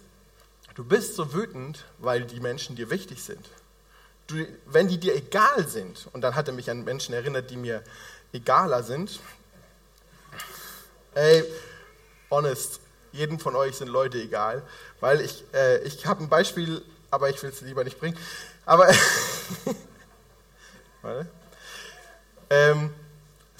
du 0.74 0.84
bist 0.84 1.14
so 1.14 1.34
wütend, 1.34 1.84
weil 1.98 2.24
die 2.24 2.40
Menschen 2.40 2.76
dir 2.76 2.88
wichtig 2.88 3.22
sind. 3.22 3.46
Du, 4.26 4.46
wenn 4.64 4.88
die 4.88 4.98
dir 4.98 5.14
egal 5.14 5.68
sind, 5.68 6.08
und 6.14 6.22
dann 6.22 6.34
hat 6.34 6.48
er 6.48 6.54
mich 6.54 6.70
an 6.70 6.82
Menschen 6.82 7.14
erinnert, 7.14 7.50
die 7.50 7.58
mir 7.58 7.84
egaler 8.32 8.82
sind, 8.82 9.20
ey, 11.14 11.44
honest, 12.30 12.80
jedem 13.12 13.38
von 13.38 13.54
euch 13.54 13.76
sind 13.76 13.88
Leute 13.88 14.16
egal, 14.16 14.62
weil 15.00 15.20
ich, 15.20 15.44
äh, 15.52 15.82
ich 15.82 16.06
habe 16.06 16.22
ein 16.22 16.30
Beispiel, 16.30 16.82
aber 17.10 17.28
ich 17.28 17.42
will 17.42 17.50
es 17.50 17.60
lieber 17.60 17.84
nicht 17.84 17.98
bringen. 17.98 18.16
Aber, 18.64 18.88
warte. 21.02 21.28
Ähm, 22.48 22.94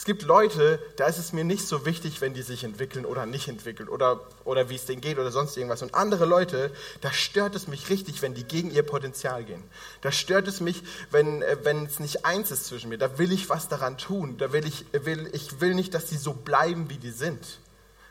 es 0.01 0.07
gibt 0.07 0.23
Leute, 0.23 0.79
da 0.97 1.09
ist 1.09 1.19
es 1.19 1.35
mir 1.35 1.45
nicht 1.45 1.69
so 1.69 1.85
wichtig, 1.85 2.23
wenn 2.23 2.33
die 2.33 2.41
sich 2.41 2.65
entwickeln 2.65 3.05
oder 3.05 3.27
nicht 3.27 3.49
entwickeln 3.49 3.87
oder, 3.87 4.27
oder 4.47 4.71
wie 4.71 4.77
es 4.77 4.87
denen 4.87 5.03
geht 5.03 5.19
oder 5.19 5.31
sonst 5.31 5.59
irgendwas. 5.59 5.83
Und 5.83 5.95
andere 5.95 6.25
Leute, 6.25 6.73
da 7.03 7.13
stört 7.13 7.55
es 7.55 7.69
mich 7.69 7.91
richtig, 7.91 8.23
wenn 8.23 8.33
die 8.33 8.45
gegen 8.45 8.71
ihr 8.71 8.83
Potenzial 8.83 9.45
gehen. 9.45 9.63
Da 10.01 10.11
stört 10.11 10.49
es 10.49 10.61
mich, 10.61 10.83
wenn, 11.11 11.43
äh, 11.43 11.59
wenn 11.65 11.85
es 11.85 12.01
nicht 12.01 12.25
eins 12.25 12.51
ist 12.51 12.65
zwischen 12.65 12.89
mir. 12.89 12.97
Da 12.97 13.19
will 13.19 13.31
ich 13.31 13.51
was 13.51 13.69
daran 13.69 13.99
tun. 13.99 14.39
Da 14.39 14.55
will 14.55 14.67
ich, 14.67 14.87
will, 14.91 15.29
ich 15.35 15.61
will 15.61 15.75
nicht, 15.75 15.93
dass 15.93 16.07
die 16.07 16.17
so 16.17 16.33
bleiben, 16.33 16.89
wie 16.89 16.97
die 16.97 17.11
sind. 17.11 17.59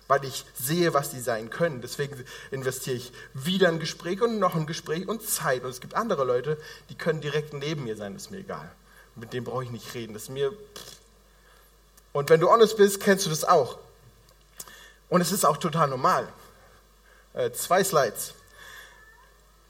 Weil 0.07 0.23
ich 0.25 0.45
sehe, 0.53 0.93
was 0.93 1.09
die 1.09 1.19
sein 1.19 1.49
können. 1.49 1.81
Deswegen 1.81 2.23
investiere 2.51 2.97
ich 2.97 3.11
wieder 3.33 3.67
ein 3.67 3.79
Gespräch 3.79 4.21
und 4.21 4.37
noch 4.37 4.53
ein 4.53 4.67
Gespräch 4.67 5.07
und 5.07 5.23
Zeit. 5.23 5.63
Und 5.63 5.71
es 5.71 5.81
gibt 5.81 5.95
andere 5.95 6.23
Leute, 6.23 6.59
die 6.91 6.95
können 6.95 7.19
direkt 7.19 7.53
neben 7.53 7.85
mir 7.85 7.95
sein, 7.95 8.15
ist 8.15 8.29
mir 8.29 8.37
egal. 8.37 8.71
Mit 9.15 9.33
denen 9.33 9.43
brauche 9.43 9.63
ich 9.63 9.71
nicht 9.71 9.91
reden. 9.95 10.13
Das 10.13 10.21
ist 10.21 10.29
mir. 10.29 10.51
Pff, 10.51 10.98
und 12.13 12.29
wenn 12.29 12.39
du 12.39 12.49
honest 12.49 12.77
bist, 12.77 12.99
kennst 12.99 13.25
du 13.25 13.29
das 13.29 13.43
auch. 13.43 13.77
Und 15.09 15.21
es 15.21 15.31
ist 15.31 15.45
auch 15.45 15.57
total 15.57 15.87
normal. 15.87 16.27
Äh, 17.33 17.51
zwei 17.51 17.83
Slides. 17.83 18.33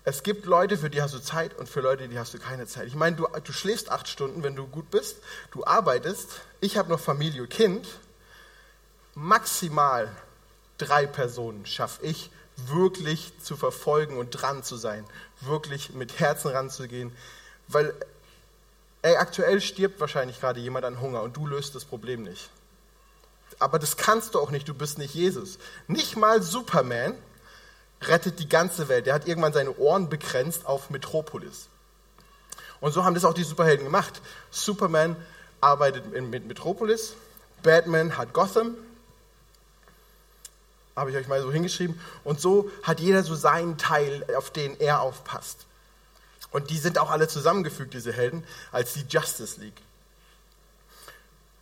Es 0.05 0.23
gibt 0.23 0.45
Leute, 0.45 0.77
für 0.77 0.89
die 0.89 1.01
hast 1.01 1.13
du 1.13 1.19
Zeit 1.19 1.57
und 1.57 1.69
für 1.69 1.81
Leute, 1.81 2.07
die 2.07 2.17
hast 2.17 2.33
du 2.33 2.39
keine 2.39 2.65
Zeit. 2.65 2.87
Ich 2.87 2.95
meine, 2.95 3.15
du, 3.15 3.27
du 3.43 3.53
schläfst 3.53 3.91
acht 3.91 4.07
Stunden, 4.07 4.43
wenn 4.43 4.55
du 4.55 4.65
gut 4.65 4.89
bist. 4.89 5.17
Du 5.51 5.65
arbeitest. 5.65 6.41
Ich 6.61 6.77
habe 6.77 6.89
noch 6.89 6.99
Familie, 6.99 7.45
Kind. 7.47 7.87
Maximal 9.13 10.09
drei 10.77 11.05
Personen 11.05 11.65
schaffe 11.65 12.05
ich 12.05 12.31
wirklich 12.55 13.33
zu 13.43 13.55
verfolgen 13.55 14.17
und 14.17 14.31
dran 14.31 14.63
zu 14.63 14.77
sein. 14.77 15.05
Wirklich 15.41 15.91
mit 15.93 16.19
Herzen 16.19 16.49
ranzugehen. 16.49 17.15
Weil 17.67 17.93
ey, 19.01 19.15
aktuell 19.15 19.61
stirbt 19.61 19.99
wahrscheinlich 19.99 20.39
gerade 20.39 20.59
jemand 20.59 20.85
an 20.85 21.01
Hunger 21.01 21.21
und 21.21 21.35
du 21.37 21.47
löst 21.47 21.75
das 21.75 21.85
Problem 21.85 22.23
nicht. 22.23 22.49
Aber 23.59 23.79
das 23.79 23.97
kannst 23.97 24.35
du 24.35 24.39
auch 24.39 24.51
nicht, 24.51 24.67
du 24.67 24.73
bist 24.73 24.97
nicht 24.97 25.13
Jesus. 25.13 25.59
Nicht 25.87 26.15
mal 26.15 26.41
Superman 26.41 27.15
rettet 28.01 28.39
die 28.39 28.47
ganze 28.47 28.87
Welt. 28.87 29.05
Der 29.05 29.13
hat 29.13 29.27
irgendwann 29.27 29.53
seine 29.53 29.75
Ohren 29.77 30.09
begrenzt 30.09 30.65
auf 30.65 30.89
Metropolis. 30.89 31.67
Und 32.79 32.93
so 32.93 33.03
haben 33.03 33.13
das 33.13 33.25
auch 33.25 33.33
die 33.33 33.43
Superhelden 33.43 33.85
gemacht. 33.85 34.21
Superman 34.51 35.17
arbeitet 35.59 36.05
mit 36.11 36.47
Metropolis, 36.47 37.15
Batman 37.61 38.17
hat 38.17 38.31
Gotham, 38.33 38.77
habe 40.95 41.11
ich 41.11 41.17
euch 41.17 41.27
mal 41.27 41.41
so 41.41 41.51
hingeschrieben. 41.51 41.99
Und 42.23 42.39
so 42.39 42.69
hat 42.83 42.99
jeder 42.99 43.23
so 43.23 43.35
seinen 43.35 43.77
Teil, 43.77 44.25
auf 44.37 44.51
den 44.51 44.79
er 44.79 45.01
aufpasst. 45.01 45.65
Und 46.51 46.69
die 46.69 46.77
sind 46.77 46.97
auch 46.97 47.11
alle 47.11 47.27
zusammengefügt, 47.27 47.93
diese 47.93 48.11
Helden, 48.11 48.43
als 48.71 48.93
die 48.93 49.05
Justice 49.07 49.59
League. 49.59 49.81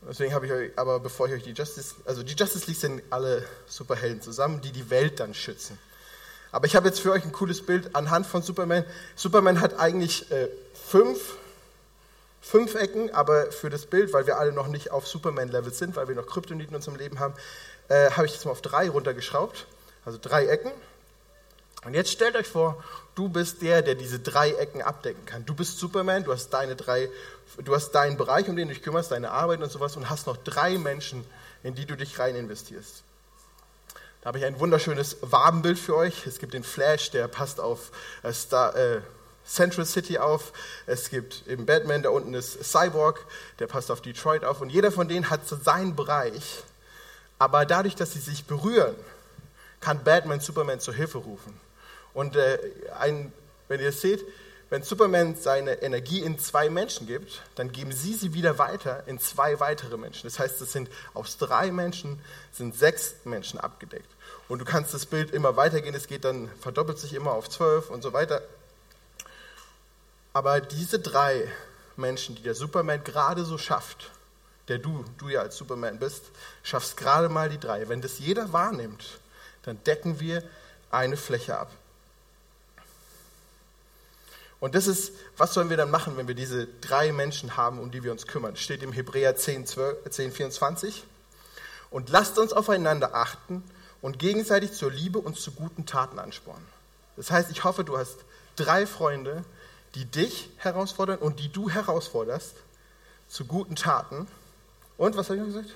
Deswegen 0.08 0.34
habe 0.34 0.46
ich 0.46 0.52
euch, 0.52 0.72
aber 0.78 1.00
bevor 1.00 1.28
ich 1.28 1.34
euch 1.34 1.44
die 1.44 1.52
Justice, 1.52 1.96
also 2.06 2.24
die 2.24 2.34
Justice 2.34 2.68
League 2.68 2.80
sind 2.80 3.02
alle 3.10 3.44
Superhelden 3.68 4.22
zusammen, 4.22 4.62
die 4.62 4.72
die 4.72 4.90
Welt 4.90 5.20
dann 5.20 5.34
schützen. 5.34 5.78
Aber 6.52 6.66
ich 6.66 6.76
habe 6.76 6.88
jetzt 6.88 7.02
für 7.02 7.12
euch 7.12 7.26
ein 7.26 7.34
cooles 7.34 7.66
Bild 7.66 7.96
anhand 7.96 8.26
von 8.26 8.42
Superman. 8.42 8.86
Superman 9.16 9.60
hat 9.60 9.80
eigentlich 9.80 10.32
äh, 10.32 10.48
fünf, 10.74 11.36
fünf 12.42 12.76
Ecken, 12.76 13.14
aber 13.14 13.52
für 13.52 13.70
das 13.70 13.86
Bild, 13.86 14.14
weil 14.14 14.28
wir 14.28 14.40
alle 14.40 14.54
noch 14.54 14.68
nicht 14.68 14.92
auf 14.92 15.08
Superman-Level 15.08 15.74
sind, 15.74 15.96
weil 15.98 16.08
wir 16.08 16.16
noch 16.16 16.28
Kryptoniten 16.28 16.70
in 16.70 16.76
unserem 16.78 16.98
Leben 16.98 17.20
haben, 17.20 17.34
äh, 17.90 18.12
habe 18.12 18.26
ich 18.26 18.34
jetzt 18.34 18.46
mal 18.46 18.52
auf 18.52 18.62
drei 18.62 18.90
runtergeschraubt. 18.90 19.68
Also 20.06 20.18
drei 20.22 20.46
Ecken. 20.46 20.72
Und 21.88 21.94
jetzt 21.94 22.12
stellt 22.12 22.36
euch 22.36 22.50
vor, 22.50 22.84
du 23.16 23.30
bist 23.30 23.62
der, 23.62 23.82
der 23.82 23.96
diese 23.96 24.20
drei 24.20 24.52
Ecken 24.52 24.82
abdecken 24.82 25.26
kann. 25.26 25.46
Du 25.46 25.56
bist 25.56 25.80
Superman, 25.80 26.26
du 26.26 26.34
hast 26.34 26.50
deine 26.50 26.76
drei, 26.76 27.10
du 27.64 27.74
hast 27.74 27.92
deinen 27.92 28.18
Bereich, 28.18 28.50
um 28.50 28.58
den 28.58 28.68
du 28.68 28.74
dich 28.74 28.84
kümmerst, 28.84 29.10
deine 29.12 29.32
Arbeit 29.32 29.62
und 29.62 29.72
sowas 29.72 29.96
und 29.96 30.10
hast 30.10 30.28
noch 30.28 30.36
drei 30.36 30.78
Menschen, 30.78 31.24
in 31.64 31.76
die 31.76 31.86
du 31.86 31.96
dich 31.96 32.20
rein 32.20 32.36
investierst. 32.36 33.04
Da 34.20 34.28
habe 34.28 34.38
ich 34.38 34.44
ein 34.44 34.60
wunderschönes 34.60 35.16
Wabenbild 35.22 35.80
für 35.80 35.96
euch. 35.96 36.28
Es 36.28 36.40
gibt 36.40 36.54
den 36.54 36.66
Flash, 36.66 37.10
der 37.12 37.30
passt 37.30 37.62
auf 37.62 37.94
äh, 38.22 38.34
Star, 38.34 38.76
äh, 38.76 39.00
Central 39.46 39.86
City 39.86 40.18
auf. 40.18 40.52
Es 40.88 41.10
gibt 41.10 41.48
eben 41.48 41.66
Batman, 41.66 42.04
da 42.04 42.10
unten 42.10 42.34
ist 42.34 42.66
Cyborg, 42.66 43.26
der 43.60 43.68
passt 43.68 43.92
auf 43.92 44.02
Detroit 44.02 44.44
auf. 44.44 44.60
Und 44.60 44.72
jeder 44.72 44.92
von 44.92 45.08
denen 45.08 45.30
hat 45.30 45.48
so 45.48 45.56
seinen 45.56 45.96
Bereich. 45.96 46.64
Aber 47.40 47.66
dadurch, 47.66 47.96
dass 47.96 48.12
sie 48.12 48.20
sich 48.20 48.44
berühren, 48.44 48.98
kann 49.80 50.04
Batman 50.04 50.42
Superman 50.42 50.82
zur 50.82 50.94
Hilfe 50.94 51.20
rufen. 51.20 51.67
Und 52.18 52.36
äh, 52.36 52.58
ein, 52.98 53.32
wenn 53.68 53.80
ihr 53.80 53.90
es 53.90 54.02
seht, 54.02 54.26
wenn 54.72 54.82
Superman 54.82 55.36
seine 55.36 55.84
Energie 55.84 56.22
in 56.22 56.40
zwei 56.40 56.68
Menschen 56.68 57.06
gibt, 57.06 57.44
dann 57.54 57.72
geben 57.72 57.92
sie 57.92 58.16
sie 58.16 58.34
wieder 58.34 58.58
weiter 58.58 59.04
in 59.06 59.20
zwei 59.20 59.60
weitere 59.60 59.98
Menschen. 59.98 60.24
Das 60.24 60.40
heißt, 60.40 60.60
es 60.60 60.72
sind 60.72 60.90
aus 61.14 61.38
drei 61.38 61.72
Menschen 61.72 62.20
sind 62.52 62.76
sechs 62.76 63.18
Menschen 63.24 63.60
abgedeckt. 63.60 64.10
Und 64.48 64.58
du 64.58 64.66
kannst 64.66 64.96
das 64.96 65.06
Bild 65.06 65.30
immer 65.30 65.58
weitergehen, 65.58 65.94
es 65.94 66.08
geht 66.08 66.26
dann, 66.26 66.50
verdoppelt 66.60 66.98
sich 66.98 67.14
immer 67.14 67.34
auf 67.34 67.52
zwölf 67.52 67.92
und 67.92 68.02
so 68.02 68.14
weiter. 68.14 68.42
Aber 70.34 70.60
diese 70.60 70.98
drei 70.98 71.48
Menschen, 71.98 72.34
die 72.34 72.42
der 72.42 72.56
Superman 72.56 73.04
gerade 73.04 73.46
so 73.46 73.60
schafft, 73.60 74.10
der 74.70 74.80
du, 74.80 75.06
du 75.20 75.30
ja 75.30 75.42
als 75.42 75.56
Superman 75.56 76.00
bist, 76.00 76.24
schaffst 76.64 76.98
gerade 76.98 77.30
mal 77.30 77.50
die 77.50 77.60
drei. 77.60 77.90
Wenn 77.90 78.02
das 78.02 78.18
jeder 78.18 78.52
wahrnimmt, 78.54 79.20
dann 79.62 79.84
decken 79.84 80.20
wir 80.20 80.42
eine 80.90 81.16
Fläche 81.16 81.60
ab. 81.60 81.70
Und 84.60 84.74
das 84.74 84.88
ist, 84.88 85.14
was 85.38 85.54
sollen 85.54 85.70
wir 85.70 85.78
dann 85.78 85.92
machen, 85.92 86.18
wenn 86.18 86.28
wir 86.28 86.36
diese 86.36 86.68
drei 86.82 87.12
Menschen 87.12 87.58
haben, 87.58 87.80
um 87.80 87.92
die 87.92 88.04
wir 88.04 88.12
uns 88.12 88.26
kümmern? 88.26 88.56
Steht 88.56 88.82
im 88.82 88.92
Hebräer 88.92 89.36
10, 89.36 89.68
12, 89.68 90.10
10 90.10 90.32
24. 90.32 91.04
Und 91.92 92.10
lasst 92.10 92.40
uns 92.40 92.54
aufeinander 92.54 93.14
achten 93.14 93.64
und 94.02 94.20
gegenseitig 94.20 94.74
zur 94.74 94.92
Liebe 94.92 95.20
und 95.20 95.40
zu 95.40 95.52
guten 95.52 95.86
Taten 95.86 96.20
anspornen. 96.20 96.66
Das 97.16 97.32
heißt, 97.32 97.52
ich 97.52 97.64
hoffe, 97.64 97.84
du 97.84 97.98
hast 97.98 98.18
drei 98.56 98.86
Freunde, 98.86 99.44
die 99.96 100.06
dich 100.06 100.50
herausfordern 100.58 101.20
und 101.20 101.40
die 101.40 101.52
du 101.52 101.70
herausforderst 101.70 102.56
zu 103.30 103.46
guten 103.46 103.76
Taten. 103.76 104.28
Und, 104.98 105.16
was 105.16 105.30
habe 105.30 105.40
ich 105.40 105.46
gesagt? 105.46 105.76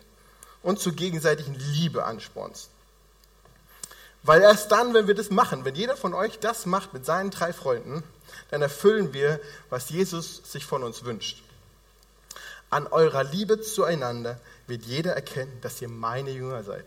Und 0.63 0.79
zur 0.79 0.93
gegenseitigen 0.93 1.55
Liebe 1.55 2.03
anspornst. 2.03 2.69
Weil 4.23 4.41
erst 4.41 4.71
dann, 4.71 4.93
wenn 4.93 5.07
wir 5.07 5.15
das 5.15 5.31
machen, 5.31 5.65
wenn 5.65 5.75
jeder 5.75 5.97
von 5.97 6.13
euch 6.13 6.39
das 6.39 6.65
macht 6.65 6.93
mit 6.93 7.05
seinen 7.05 7.31
drei 7.31 7.53
Freunden, 7.53 8.03
dann 8.49 8.61
erfüllen 8.61 9.13
wir, 9.13 9.39
was 9.69 9.89
Jesus 9.89 10.41
sich 10.45 10.65
von 10.65 10.83
uns 10.83 11.03
wünscht. 11.03 11.41
An 12.69 12.87
eurer 12.87 13.23
Liebe 13.23 13.61
zueinander 13.61 14.39
wird 14.67 14.85
jeder 14.85 15.13
erkennen, 15.13 15.57
dass 15.61 15.81
ihr 15.81 15.89
meine 15.89 16.31
Jünger 16.31 16.63
seid. 16.63 16.85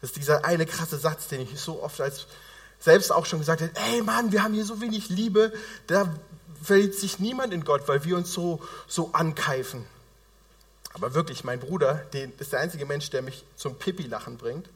Das 0.00 0.10
ist 0.10 0.16
dieser 0.16 0.44
eine 0.44 0.66
krasse 0.66 0.98
Satz, 0.98 1.28
den 1.28 1.40
ich 1.40 1.58
so 1.58 1.82
oft 1.82 2.00
als 2.00 2.26
selbst 2.78 3.10
auch 3.10 3.24
schon 3.24 3.38
gesagt 3.38 3.62
habe, 3.62 3.72
ey 3.74 4.02
Mann, 4.02 4.32
wir 4.32 4.42
haben 4.42 4.52
hier 4.52 4.66
so 4.66 4.80
wenig 4.82 5.08
Liebe, 5.08 5.52
da 5.86 6.14
verliebt 6.62 6.94
sich 6.94 7.18
niemand 7.18 7.54
in 7.54 7.64
Gott, 7.64 7.88
weil 7.88 8.04
wir 8.04 8.16
uns 8.16 8.32
so, 8.32 8.62
so 8.86 9.10
ankeifen. 9.12 9.86
Aber 10.92 11.14
wirklich, 11.14 11.44
mein 11.44 11.58
Bruder, 11.58 11.94
den 12.12 12.32
ist 12.38 12.52
der 12.52 12.60
einzige 12.60 12.86
Mensch, 12.86 13.10
der 13.10 13.22
mich 13.22 13.44
zum 13.56 13.76
Pipi-Lachen 13.76 14.36
bringt. 14.36 14.68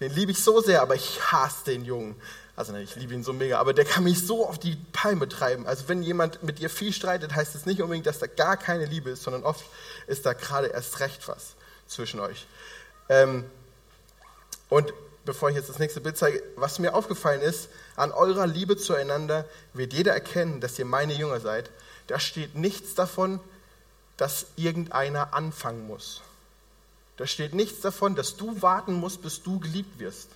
Den 0.00 0.12
liebe 0.12 0.32
ich 0.32 0.42
so 0.42 0.60
sehr, 0.60 0.82
aber 0.82 0.96
ich 0.96 1.20
hasse 1.30 1.64
den 1.66 1.84
Jungen. 1.84 2.16
Also 2.56 2.72
ne, 2.72 2.82
ich 2.82 2.94
liebe 2.94 3.14
ihn 3.14 3.24
so 3.24 3.32
mega, 3.32 3.58
aber 3.58 3.72
der 3.72 3.84
kann 3.84 4.04
mich 4.04 4.24
so 4.24 4.46
auf 4.46 4.58
die 4.58 4.76
Palme 4.92 5.28
treiben. 5.28 5.66
Also 5.66 5.88
wenn 5.88 6.02
jemand 6.02 6.42
mit 6.42 6.60
dir 6.60 6.70
viel 6.70 6.92
streitet, 6.92 7.34
heißt 7.34 7.54
es 7.54 7.66
nicht 7.66 7.82
unbedingt, 7.82 8.06
dass 8.06 8.20
da 8.20 8.26
gar 8.26 8.56
keine 8.56 8.84
Liebe 8.84 9.10
ist, 9.10 9.24
sondern 9.24 9.42
oft 9.42 9.64
ist 10.06 10.24
da 10.24 10.34
gerade 10.34 10.68
erst 10.68 11.00
recht 11.00 11.26
was 11.26 11.54
zwischen 11.88 12.20
euch. 12.20 12.46
Ähm, 13.08 13.44
und 14.68 14.92
bevor 15.24 15.50
ich 15.50 15.56
jetzt 15.56 15.68
das 15.68 15.78
nächste 15.78 16.00
Bild 16.00 16.16
zeige, 16.16 16.42
was 16.56 16.78
mir 16.78 16.94
aufgefallen 16.94 17.40
ist, 17.40 17.68
an 17.96 18.12
eurer 18.12 18.46
Liebe 18.46 18.76
zueinander 18.76 19.44
wird 19.72 19.92
jeder 19.92 20.12
erkennen, 20.12 20.60
dass 20.60 20.78
ihr 20.78 20.84
meine 20.84 21.14
Jünger 21.14 21.40
seid. 21.40 21.70
Da 22.06 22.20
steht 22.20 22.54
nichts 22.54 22.94
davon, 22.94 23.40
dass 24.16 24.46
irgendeiner 24.56 25.34
anfangen 25.34 25.86
muss. 25.86 26.22
Da 27.16 27.26
steht 27.26 27.54
nichts 27.54 27.80
davon, 27.80 28.14
dass 28.14 28.36
du 28.36 28.62
warten 28.62 28.94
musst, 28.94 29.22
bis 29.22 29.42
du 29.42 29.58
geliebt 29.58 29.98
wirst. 29.98 30.28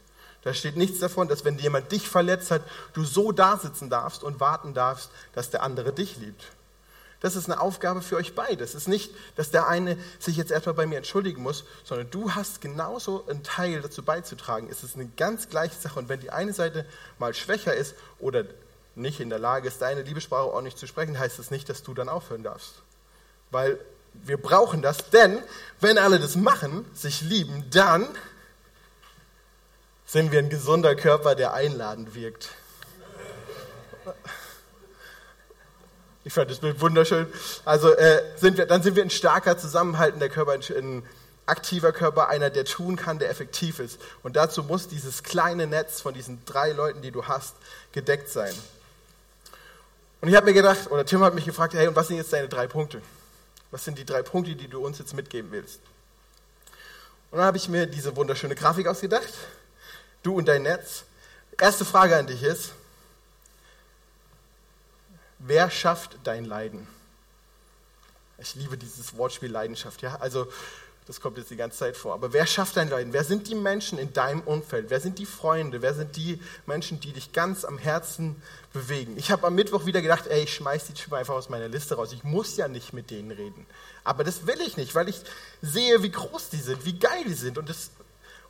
Da 0.42 0.54
steht 0.54 0.76
nichts 0.76 0.98
davon, 1.00 1.28
dass 1.28 1.44
wenn 1.44 1.58
jemand 1.58 1.90
dich 1.90 2.08
verletzt 2.08 2.50
hat, 2.50 2.62
du 2.92 3.04
so 3.04 3.32
da 3.32 3.56
sitzen 3.56 3.90
darfst 3.90 4.22
und 4.22 4.40
warten 4.40 4.72
darfst, 4.72 5.10
dass 5.34 5.50
der 5.50 5.62
andere 5.62 5.92
dich 5.92 6.16
liebt. 6.16 6.44
Das 7.20 7.34
ist 7.34 7.46
eine 7.46 7.60
Aufgabe 7.60 8.00
für 8.00 8.16
euch 8.16 8.36
beide. 8.36 8.62
Es 8.62 8.76
ist 8.76 8.86
nicht, 8.86 9.12
dass 9.34 9.50
der 9.50 9.66
eine 9.66 9.98
sich 10.20 10.36
jetzt 10.36 10.52
erstmal 10.52 10.76
bei 10.76 10.86
mir 10.86 10.98
entschuldigen 10.98 11.42
muss, 11.42 11.64
sondern 11.82 12.10
du 12.10 12.34
hast 12.34 12.60
genauso 12.60 13.26
einen 13.26 13.42
Teil 13.42 13.80
dazu 13.80 14.04
beizutragen. 14.04 14.68
Es 14.70 14.84
ist 14.84 14.94
eine 14.94 15.06
ganz 15.16 15.48
gleiche 15.48 15.74
Sache. 15.74 15.98
Und 15.98 16.08
wenn 16.08 16.20
die 16.20 16.30
eine 16.30 16.52
Seite 16.52 16.86
mal 17.18 17.34
schwächer 17.34 17.74
ist 17.74 17.96
oder 18.20 18.44
nicht 18.94 19.18
in 19.18 19.30
der 19.30 19.40
Lage 19.40 19.66
ist, 19.66 19.82
deine 19.82 20.02
Liebessprache 20.02 20.52
ordentlich 20.52 20.76
zu 20.76 20.86
sprechen, 20.86 21.18
heißt 21.18 21.40
das 21.40 21.50
nicht, 21.50 21.68
dass 21.68 21.82
du 21.82 21.92
dann 21.92 22.08
aufhören 22.08 22.44
darfst. 22.44 22.74
Weil 23.50 23.80
wir 24.14 24.40
brauchen 24.40 24.80
das, 24.80 25.10
denn 25.10 25.38
wenn 25.80 25.98
alle 25.98 26.20
das 26.20 26.36
machen, 26.36 26.84
sich 26.94 27.20
lieben, 27.22 27.64
dann 27.70 28.06
sind 30.08 30.32
wir 30.32 30.38
ein 30.38 30.48
gesunder 30.48 30.96
Körper, 30.96 31.34
der 31.34 31.52
einladend 31.52 32.14
wirkt. 32.14 32.48
Ich 36.24 36.32
fand 36.32 36.50
das 36.50 36.60
Bild 36.60 36.80
wunderschön. 36.80 37.26
Also 37.66 37.92
äh, 37.92 38.22
sind 38.36 38.56
wir, 38.56 38.64
dann 38.64 38.82
sind 38.82 38.96
wir 38.96 39.02
ein 39.02 39.10
starker, 39.10 39.58
zusammenhaltender 39.58 40.30
Körper, 40.30 40.52
ein 40.52 41.02
aktiver 41.44 41.92
Körper, 41.92 42.28
einer, 42.28 42.48
der 42.48 42.64
tun 42.64 42.96
kann, 42.96 43.18
der 43.18 43.28
effektiv 43.28 43.80
ist. 43.80 44.00
Und 44.22 44.36
dazu 44.36 44.62
muss 44.62 44.88
dieses 44.88 45.22
kleine 45.22 45.66
Netz 45.66 46.00
von 46.00 46.14
diesen 46.14 46.42
drei 46.46 46.72
Leuten, 46.72 47.02
die 47.02 47.10
du 47.10 47.26
hast, 47.26 47.54
gedeckt 47.92 48.30
sein. 48.30 48.54
Und 50.22 50.28
ich 50.28 50.36
habe 50.36 50.46
mir 50.46 50.54
gedacht, 50.54 50.90
oder 50.90 51.04
Tim 51.04 51.22
hat 51.22 51.34
mich 51.34 51.44
gefragt, 51.44 51.74
hey, 51.74 51.86
und 51.86 51.96
was 51.96 52.08
sind 52.08 52.16
jetzt 52.16 52.32
deine 52.32 52.48
drei 52.48 52.66
Punkte? 52.66 53.02
Was 53.70 53.84
sind 53.84 53.98
die 53.98 54.06
drei 54.06 54.22
Punkte, 54.22 54.56
die 54.56 54.68
du 54.68 54.84
uns 54.84 54.98
jetzt 54.98 55.12
mitgeben 55.12 55.52
willst? 55.52 55.80
Und 57.30 57.38
dann 57.38 57.46
habe 57.46 57.58
ich 57.58 57.68
mir 57.68 57.86
diese 57.86 58.16
wunderschöne 58.16 58.54
Grafik 58.54 58.86
ausgedacht 58.86 59.34
du 60.22 60.36
und 60.36 60.46
dein 60.46 60.62
Netz. 60.62 61.04
Erste 61.60 61.84
Frage 61.84 62.16
an 62.16 62.26
dich 62.26 62.42
ist, 62.42 62.72
wer 65.38 65.70
schafft 65.70 66.18
dein 66.24 66.44
Leiden? 66.44 66.86
Ich 68.38 68.54
liebe 68.54 68.78
dieses 68.78 69.16
Wortspiel 69.16 69.50
Leidenschaft, 69.50 70.02
ja. 70.02 70.16
Also, 70.16 70.46
das 71.08 71.22
kommt 71.22 71.38
jetzt 71.38 71.50
die 71.50 71.56
ganze 71.56 71.78
Zeit 71.78 71.96
vor. 71.96 72.12
Aber 72.12 72.34
wer 72.34 72.46
schafft 72.46 72.76
dein 72.76 72.90
Leiden? 72.90 73.14
Wer 73.14 73.24
sind 73.24 73.48
die 73.48 73.54
Menschen 73.54 73.98
in 73.98 74.12
deinem 74.12 74.42
Umfeld? 74.42 74.90
Wer 74.90 75.00
sind 75.00 75.18
die 75.18 75.24
Freunde? 75.24 75.80
Wer 75.80 75.94
sind 75.94 76.14
die 76.16 76.38
Menschen, 76.66 77.00
die 77.00 77.12
dich 77.12 77.32
ganz 77.32 77.64
am 77.64 77.78
Herzen 77.78 78.40
bewegen? 78.74 79.16
Ich 79.16 79.30
habe 79.30 79.46
am 79.46 79.54
Mittwoch 79.54 79.86
wieder 79.86 80.02
gedacht, 80.02 80.26
ey, 80.26 80.42
ich 80.42 80.54
schmeiß 80.54 80.84
die 80.84 80.92
Typen 80.92 81.14
einfach 81.14 81.34
aus 81.34 81.48
meiner 81.48 81.66
Liste 81.66 81.94
raus. 81.94 82.12
Ich 82.12 82.24
muss 82.24 82.58
ja 82.58 82.68
nicht 82.68 82.92
mit 82.92 83.10
denen 83.10 83.30
reden. 83.30 83.66
Aber 84.04 84.22
das 84.22 84.46
will 84.46 84.60
ich 84.60 84.76
nicht, 84.76 84.94
weil 84.94 85.08
ich 85.08 85.22
sehe, 85.62 86.02
wie 86.02 86.10
groß 86.10 86.50
die 86.50 86.60
sind, 86.60 86.84
wie 86.84 86.98
geil 86.98 87.24
die 87.26 87.32
sind. 87.32 87.56
Und 87.56 87.70
das 87.70 87.90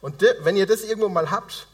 und 0.00 0.22
wenn 0.40 0.56
ihr 0.56 0.66
das 0.66 0.82
irgendwo 0.82 1.08
mal 1.08 1.30
habt, 1.30 1.66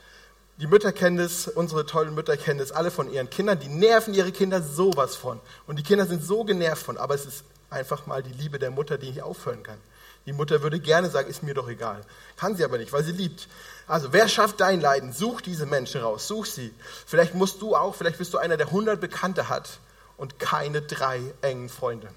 Die 0.59 0.69
Mütter 0.69 0.93
kennen 0.93 1.17
das, 1.17 1.49
unsere 1.49 1.85
tollen 1.85 2.15
Mütter 2.15 2.37
kennen 2.37 2.61
das 2.61 2.71
alle 2.71 2.93
von 2.93 3.13
ihren 3.13 3.29
Kindern. 3.29 3.59
Die 3.59 3.69
nerven 3.69 4.15
ihre 4.15 4.31
Kinder 4.31 4.63
sowas 4.63 5.17
von. 5.17 5.41
Und 5.67 5.79
die 5.79 5.83
Kinder 5.83 6.07
sind 6.07 6.23
so 6.23 6.45
genervt 6.45 6.85
von. 6.85 6.97
Aber 6.97 7.15
es 7.15 7.27
ist 7.27 7.45
einfach 7.71 8.07
mal 8.07 8.23
die 8.23 8.33
Liebe 8.33 8.61
der 8.61 8.71
Mutter, 8.71 8.97
die 8.97 9.09
nicht 9.09 9.23
aufhören 9.23 9.65
kann. 9.65 9.79
Die 10.27 10.33
Mutter 10.33 10.63
würde 10.63 10.79
gerne 10.79 11.11
sagen, 11.11 11.29
ist 11.29 11.43
mir 11.43 11.55
doch 11.55 11.69
egal. 11.69 12.03
Kann 12.37 12.57
sie 12.57 12.65
aber 12.65 12.79
nicht, 12.79 12.93
weil 12.93 13.03
sie 13.03 13.13
liebt. 13.13 13.49
Also, 13.87 14.13
wer 14.13 14.29
schafft 14.29 14.61
dein 14.61 14.81
Leiden? 14.81 15.13
Such 15.13 15.41
diese 15.41 15.67
Menschen 15.67 16.01
raus. 16.01 16.29
Such 16.29 16.47
sie. 16.47 16.73
Vielleicht 17.05 17.35
musst 17.35 17.61
du 17.61 17.75
auch, 17.75 17.95
vielleicht 17.97 18.19
bist 18.19 18.33
du 18.33 18.39
einer, 18.39 18.57
der 18.57 18.69
100 18.69 19.01
Bekannte 19.01 19.49
hat 19.49 19.81
und 20.17 20.39
keine 20.39 20.83
drei 20.83 21.21
engen 21.43 21.69
Freunde. 21.69 22.09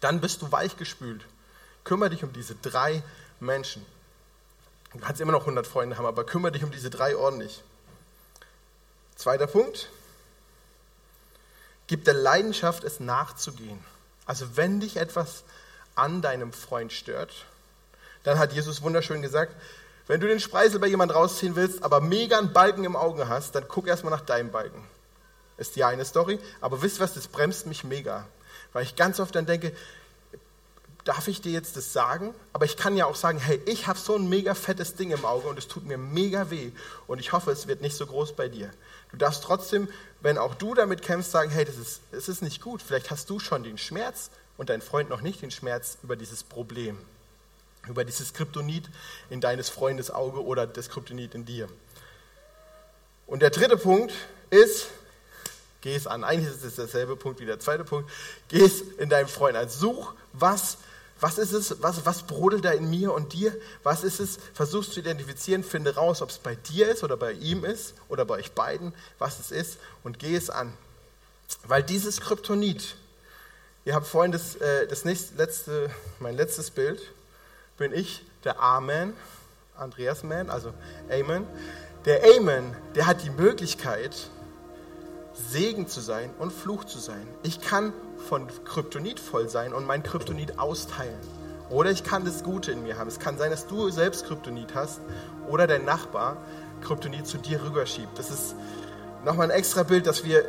Dann 0.00 0.20
bist 0.20 0.42
du 0.42 0.52
weichgespült. 0.52 1.22
Kümmere 1.84 2.10
dich 2.10 2.22
um 2.22 2.32
diese 2.32 2.54
drei 2.54 3.02
Menschen. 3.40 3.84
Du 4.92 4.98
kannst 5.00 5.20
immer 5.20 5.32
noch 5.32 5.42
100 5.42 5.66
Freunde 5.66 5.96
haben, 5.96 6.06
aber 6.06 6.24
kümmere 6.24 6.52
dich 6.52 6.64
um 6.64 6.70
diese 6.70 6.90
drei 6.90 7.16
ordentlich. 7.16 7.62
Zweiter 9.16 9.46
Punkt. 9.46 9.88
Gib 11.86 12.04
der 12.04 12.14
Leidenschaft, 12.14 12.84
es 12.84 13.00
nachzugehen. 13.00 13.82
Also 14.26 14.56
wenn 14.56 14.80
dich 14.80 14.96
etwas 14.96 15.44
an 15.94 16.22
deinem 16.22 16.52
Freund 16.52 16.92
stört, 16.92 17.46
dann 18.22 18.38
hat 18.38 18.52
Jesus 18.52 18.82
wunderschön 18.82 19.22
gesagt, 19.22 19.54
wenn 20.06 20.20
du 20.20 20.26
den 20.26 20.40
Spreisel 20.40 20.80
bei 20.80 20.88
jemand 20.88 21.14
rausziehen 21.14 21.56
willst, 21.56 21.82
aber 21.84 22.00
mega 22.00 22.38
einen 22.38 22.52
Balken 22.52 22.84
im 22.84 22.96
Auge 22.96 23.28
hast, 23.28 23.54
dann 23.54 23.68
guck 23.68 23.86
erstmal 23.86 24.10
nach 24.12 24.20
deinem 24.20 24.50
Balken. 24.50 24.84
Ist 25.56 25.76
die 25.76 25.84
eine 25.84 26.04
Story. 26.04 26.38
Aber 26.60 26.82
wisst 26.82 27.00
was, 27.00 27.14
das 27.14 27.28
bremst 27.28 27.66
mich 27.66 27.84
mega. 27.84 28.26
Weil 28.72 28.84
ich 28.84 28.96
ganz 28.96 29.20
oft 29.20 29.34
dann 29.34 29.46
denke, 29.46 29.72
darf 31.04 31.28
ich 31.28 31.40
dir 31.40 31.52
jetzt 31.52 31.76
das 31.76 31.92
sagen? 31.92 32.34
Aber 32.52 32.64
ich 32.64 32.76
kann 32.76 32.96
ja 32.96 33.06
auch 33.06 33.16
sagen, 33.16 33.38
hey, 33.38 33.60
ich 33.66 33.86
habe 33.86 33.98
so 33.98 34.14
ein 34.16 34.28
mega 34.28 34.54
fettes 34.54 34.94
Ding 34.94 35.10
im 35.10 35.24
Auge 35.24 35.48
und 35.48 35.58
es 35.58 35.68
tut 35.68 35.84
mir 35.84 35.98
mega 35.98 36.50
weh 36.50 36.70
und 37.06 37.18
ich 37.18 37.32
hoffe, 37.32 37.50
es 37.50 37.66
wird 37.66 37.80
nicht 37.80 37.96
so 37.96 38.06
groß 38.06 38.34
bei 38.34 38.48
dir. 38.48 38.70
Du 39.10 39.16
darfst 39.16 39.42
trotzdem, 39.42 39.88
wenn 40.20 40.38
auch 40.38 40.54
du 40.54 40.74
damit 40.74 41.02
kämpfst, 41.02 41.32
sagen, 41.32 41.50
hey, 41.50 41.64
das 41.64 41.76
ist, 41.76 42.00
das 42.12 42.28
ist 42.28 42.42
nicht 42.42 42.60
gut. 42.60 42.82
Vielleicht 42.82 43.10
hast 43.10 43.28
du 43.30 43.38
schon 43.38 43.62
den 43.62 43.78
Schmerz 43.78 44.30
und 44.56 44.70
dein 44.70 44.80
Freund 44.80 45.10
noch 45.10 45.20
nicht 45.20 45.42
den 45.42 45.50
Schmerz 45.50 45.98
über 46.02 46.16
dieses 46.16 46.44
Problem, 46.44 46.98
über 47.88 48.04
dieses 48.04 48.32
Kryptonit 48.32 48.88
in 49.28 49.40
deines 49.40 49.68
Freundes 49.68 50.10
Auge 50.10 50.44
oder 50.44 50.66
das 50.66 50.88
Kryptonit 50.88 51.34
in 51.34 51.44
dir. 51.44 51.68
Und 53.26 53.42
der 53.42 53.50
dritte 53.50 53.76
Punkt 53.76 54.12
ist, 54.50 54.86
geh 55.80 55.94
es 55.94 56.06
an. 56.06 56.24
Eigentlich 56.24 56.54
ist 56.54 56.64
es 56.64 56.76
derselbe 56.76 57.16
Punkt 57.16 57.40
wie 57.40 57.46
der 57.46 57.58
zweite 57.58 57.84
Punkt. 57.84 58.10
Geh 58.48 58.64
es 58.64 58.80
in 58.80 59.08
deinem 59.08 59.28
Freund 59.28 59.56
an. 59.56 59.68
Such, 59.68 60.14
was 60.32 60.78
was 61.22 61.38
ist 61.38 61.52
es, 61.52 61.80
was, 61.80 62.04
was 62.04 62.24
brodelt 62.24 62.64
da 62.64 62.72
in 62.72 62.90
mir 62.90 63.12
und 63.12 63.32
dir? 63.32 63.56
Was 63.84 64.02
ist 64.02 64.18
es? 64.18 64.40
Versuchst 64.54 64.92
zu 64.92 64.98
identifizieren, 64.98 65.62
finde 65.62 65.94
raus, 65.94 66.20
ob 66.20 66.30
es 66.30 66.38
bei 66.38 66.56
dir 66.56 66.88
ist 66.88 67.04
oder 67.04 67.16
bei 67.16 67.30
ihm 67.30 67.64
ist 67.64 67.94
oder 68.08 68.24
bei 68.24 68.34
euch 68.34 68.50
beiden, 68.52 68.92
was 69.20 69.38
es 69.38 69.52
ist 69.52 69.78
und 70.02 70.18
geh 70.18 70.34
es 70.34 70.50
an. 70.50 70.72
Weil 71.62 71.84
dieses 71.84 72.20
Kryptonit, 72.20 72.96
ihr 73.84 73.94
habt 73.94 74.08
vorhin 74.08 74.32
das, 74.32 74.56
äh, 74.56 74.88
das 74.88 75.04
nächste, 75.04 75.36
letzte, 75.36 75.90
mein 76.18 76.36
letztes 76.36 76.72
Bild, 76.72 77.00
bin 77.78 77.92
ich 77.92 78.24
der 78.42 78.60
Amen, 78.60 79.12
Andreas 79.76 80.24
Man, 80.24 80.50
also 80.50 80.74
Amen. 81.08 81.46
Der 82.04 82.20
Amen, 82.36 82.76
der 82.96 83.06
hat 83.06 83.22
die 83.22 83.30
Möglichkeit, 83.30 84.28
Segen 85.34 85.86
zu 85.86 86.00
sein 86.00 86.30
und 86.38 86.52
Fluch 86.52 86.84
zu 86.84 86.98
sein. 86.98 87.26
Ich 87.42 87.60
kann 87.60 87.92
von 88.28 88.46
Kryptonit 88.64 89.18
voll 89.18 89.48
sein 89.48 89.72
und 89.72 89.86
mein 89.86 90.02
Kryptonit 90.02 90.58
austeilen. 90.58 91.18
Oder 91.70 91.90
ich 91.90 92.04
kann 92.04 92.24
das 92.24 92.42
Gute 92.42 92.70
in 92.70 92.82
mir 92.82 92.98
haben. 92.98 93.08
Es 93.08 93.18
kann 93.18 93.38
sein, 93.38 93.50
dass 93.50 93.66
du 93.66 93.88
selbst 93.88 94.26
Kryptonit 94.26 94.74
hast 94.74 95.00
oder 95.48 95.66
dein 95.66 95.84
Nachbar 95.84 96.36
Kryptonit 96.82 97.26
zu 97.26 97.38
dir 97.38 97.62
rüberschiebt. 97.64 98.18
Das 98.18 98.30
ist 98.30 98.54
nochmal 99.24 99.50
ein 99.50 99.56
extra 99.56 99.82
Bild, 99.82 100.06
dass 100.06 100.24
wir 100.24 100.44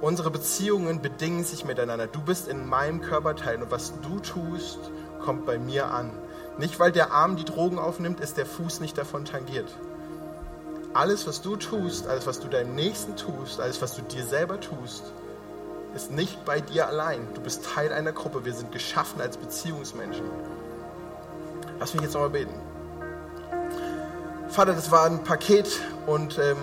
unsere 0.00 0.30
Beziehungen 0.30 1.02
bedingen 1.02 1.44
sich 1.44 1.64
miteinander. 1.64 2.06
Du 2.06 2.22
bist 2.22 2.48
in 2.48 2.66
meinem 2.66 3.02
Körperteil 3.02 3.62
und 3.62 3.70
was 3.70 3.92
du 4.00 4.20
tust, 4.20 4.78
kommt 5.20 5.44
bei 5.44 5.58
mir 5.58 5.90
an. 5.90 6.10
Nicht 6.56 6.80
weil 6.80 6.92
der 6.92 7.12
Arm 7.12 7.36
die 7.36 7.44
Drogen 7.44 7.78
aufnimmt, 7.78 8.20
ist 8.20 8.36
der 8.36 8.46
Fuß 8.46 8.80
nicht 8.80 8.96
davon 8.96 9.24
tangiert. 9.24 9.68
Alles, 10.98 11.28
was 11.28 11.42
du 11.42 11.54
tust, 11.54 12.08
alles, 12.08 12.26
was 12.26 12.40
du 12.40 12.48
deinem 12.48 12.74
Nächsten 12.74 13.14
tust, 13.14 13.60
alles, 13.60 13.80
was 13.80 13.94
du 13.94 14.02
dir 14.02 14.24
selber 14.24 14.58
tust, 14.58 15.04
ist 15.94 16.10
nicht 16.10 16.44
bei 16.44 16.60
dir 16.60 16.88
allein. 16.88 17.24
Du 17.34 17.40
bist 17.40 17.64
Teil 17.64 17.92
einer 17.92 18.10
Gruppe. 18.10 18.44
Wir 18.44 18.52
sind 18.52 18.72
geschaffen 18.72 19.20
als 19.20 19.36
Beziehungsmenschen. 19.36 20.24
Lass 21.78 21.94
mich 21.94 22.02
jetzt 22.02 22.14
nochmal 22.14 22.30
beten. 22.30 22.52
Vater, 24.48 24.72
das 24.72 24.90
war 24.90 25.06
ein 25.06 25.22
Paket 25.22 25.68
und, 26.06 26.36
ähm, 26.40 26.56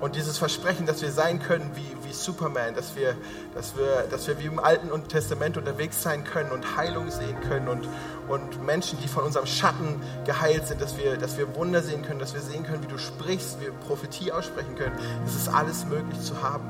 und 0.00 0.14
dieses 0.14 0.36
Versprechen, 0.36 0.84
dass 0.86 1.00
wir 1.00 1.10
sein 1.10 1.40
können 1.40 1.70
wie, 1.74 2.06
wie 2.06 2.12
Superman, 2.12 2.74
dass 2.74 2.96
wir, 2.96 3.14
dass, 3.54 3.76
wir, 3.76 4.06
dass 4.10 4.26
wir 4.28 4.38
wie 4.38 4.46
im 4.46 4.58
Alten 4.58 4.90
Testament 5.08 5.56
unterwegs 5.56 6.02
sein 6.02 6.24
können 6.24 6.50
und 6.50 6.76
Heilung 6.76 7.10
sehen 7.10 7.40
können 7.48 7.68
und, 7.68 7.88
und 8.28 8.64
Menschen, 8.64 8.98
die 9.02 9.08
von 9.08 9.24
unserem 9.24 9.46
Schatten 9.46 10.00
geheilt 10.26 10.66
sind, 10.66 10.82
dass 10.82 10.98
wir, 10.98 11.16
dass 11.16 11.38
wir 11.38 11.54
Wunder 11.56 11.82
sehen 11.82 12.02
können, 12.02 12.18
dass 12.18 12.34
wir 12.34 12.42
sehen 12.42 12.64
können, 12.64 12.82
wie 12.82 12.88
du 12.88 12.98
sprichst, 12.98 13.60
wir 13.60 13.72
Prophetie 13.72 14.32
aussprechen 14.32 14.74
können. 14.76 14.96
Es 15.24 15.34
ist 15.34 15.48
alles 15.48 15.86
möglich 15.86 16.20
zu 16.20 16.42
haben. 16.42 16.68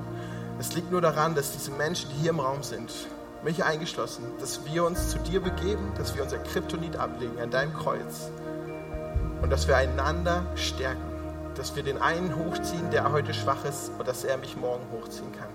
Es 0.59 0.75
liegt 0.75 0.91
nur 0.91 1.01
daran, 1.01 1.35
dass 1.35 1.53
diese 1.53 1.73
Menschen, 1.73 2.11
die 2.11 2.23
hier 2.23 2.31
im 2.31 2.41
Raum 2.41 2.62
sind, 2.62 2.93
mich 3.43 3.65
eingeschlossen, 3.65 4.25
dass 4.41 4.65
wir 4.65 4.85
uns 4.85 5.11
zu 5.11 5.19
dir 5.19 5.41
begeben, 5.41 5.93
dass 5.99 6.15
wir 6.15 6.23
unser 6.23 6.39
Kryptonit 6.39 6.97
ablegen 6.97 7.39
an 7.41 7.51
deinem 7.51 7.75
Kreuz 7.75 8.31
und 9.43 9.51
dass 9.51 9.69
wir 9.69 9.77
einander 9.77 10.47
stärken, 10.55 11.15
dass 11.57 11.75
wir 11.75 11.83
den 11.83 12.01
einen 12.01 12.37
hochziehen, 12.37 12.90
der 12.90 13.11
heute 13.12 13.35
schwach 13.35 13.64
ist 13.64 13.90
und 13.99 14.07
dass 14.07 14.25
er 14.25 14.37
mich 14.37 14.57
morgen 14.57 14.85
hochziehen 14.92 15.33
kann. 15.33 15.49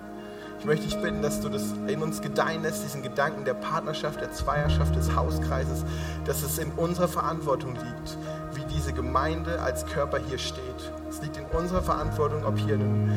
Ich 0.62 0.66
möchte 0.66 0.86
dich 0.86 1.02
bitten, 1.02 1.24
dass 1.24 1.42
du 1.42 1.50
das 1.50 1.64
in 1.88 2.04
uns 2.04 2.22
gedeihen 2.22 2.62
lässt, 2.62 2.84
diesen 2.84 3.02
Gedanken 3.02 3.46
der 3.46 3.56
Partnerschaft, 3.56 4.22
der 4.22 4.32
Zweierschaft, 4.32 4.96
des 4.96 5.16
Hauskreises, 5.16 5.84
dass 6.26 6.44
es 6.44 6.60
in 6.60 6.72
unserer 6.74 7.08
Verantwortung 7.08 7.74
liegt, 7.74 8.18
wie 8.54 8.64
diese 8.72 8.94
Gemeinde 8.94 9.60
als 9.60 9.88
Körper 9.88 10.20
hier 10.20 10.38
steht. 10.38 10.62
Es 11.10 11.20
liegt 11.20 11.38
in 11.38 11.46
unserer 11.46 11.82
Verantwortung, 11.82 12.46
ob 12.46 12.60
hier 12.60 12.76
ein, 12.76 13.10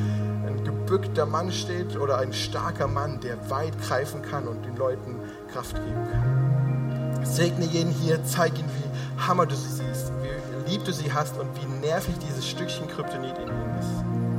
ein 0.47 0.65
gebückter 0.65 1.27
Mann 1.27 1.53
steht 1.53 1.99
oder 1.99 2.17
ein 2.17 2.33
starker 2.33 2.89
Mann, 2.89 3.21
der 3.21 3.51
weit 3.51 3.79
greifen 3.83 4.23
kann 4.23 4.49
und 4.49 4.65
den 4.65 4.77
Leuten 4.77 5.21
Kraft 5.53 5.75
geben 5.75 6.09
kann. 6.11 7.25
Segne 7.27 7.67
jeden 7.67 7.91
hier, 7.91 8.25
zeig 8.25 8.59
ihnen, 8.59 8.71
wie 8.71 9.23
hammer 9.23 9.45
du 9.45 9.55
sie 9.55 9.69
siehst, 9.69 10.13
wie 10.23 10.44
lieb 10.67 10.85
du 10.85 10.93
sie 10.93 11.13
hast 11.13 11.39
und 11.39 11.49
wie 11.61 11.87
nervig 11.87 12.15
dieses 12.27 12.49
Stückchen 12.49 12.89
Kryptonit 12.89 13.37
in 13.39 13.49
ihnen 13.49 13.79
ist. 13.79 14.34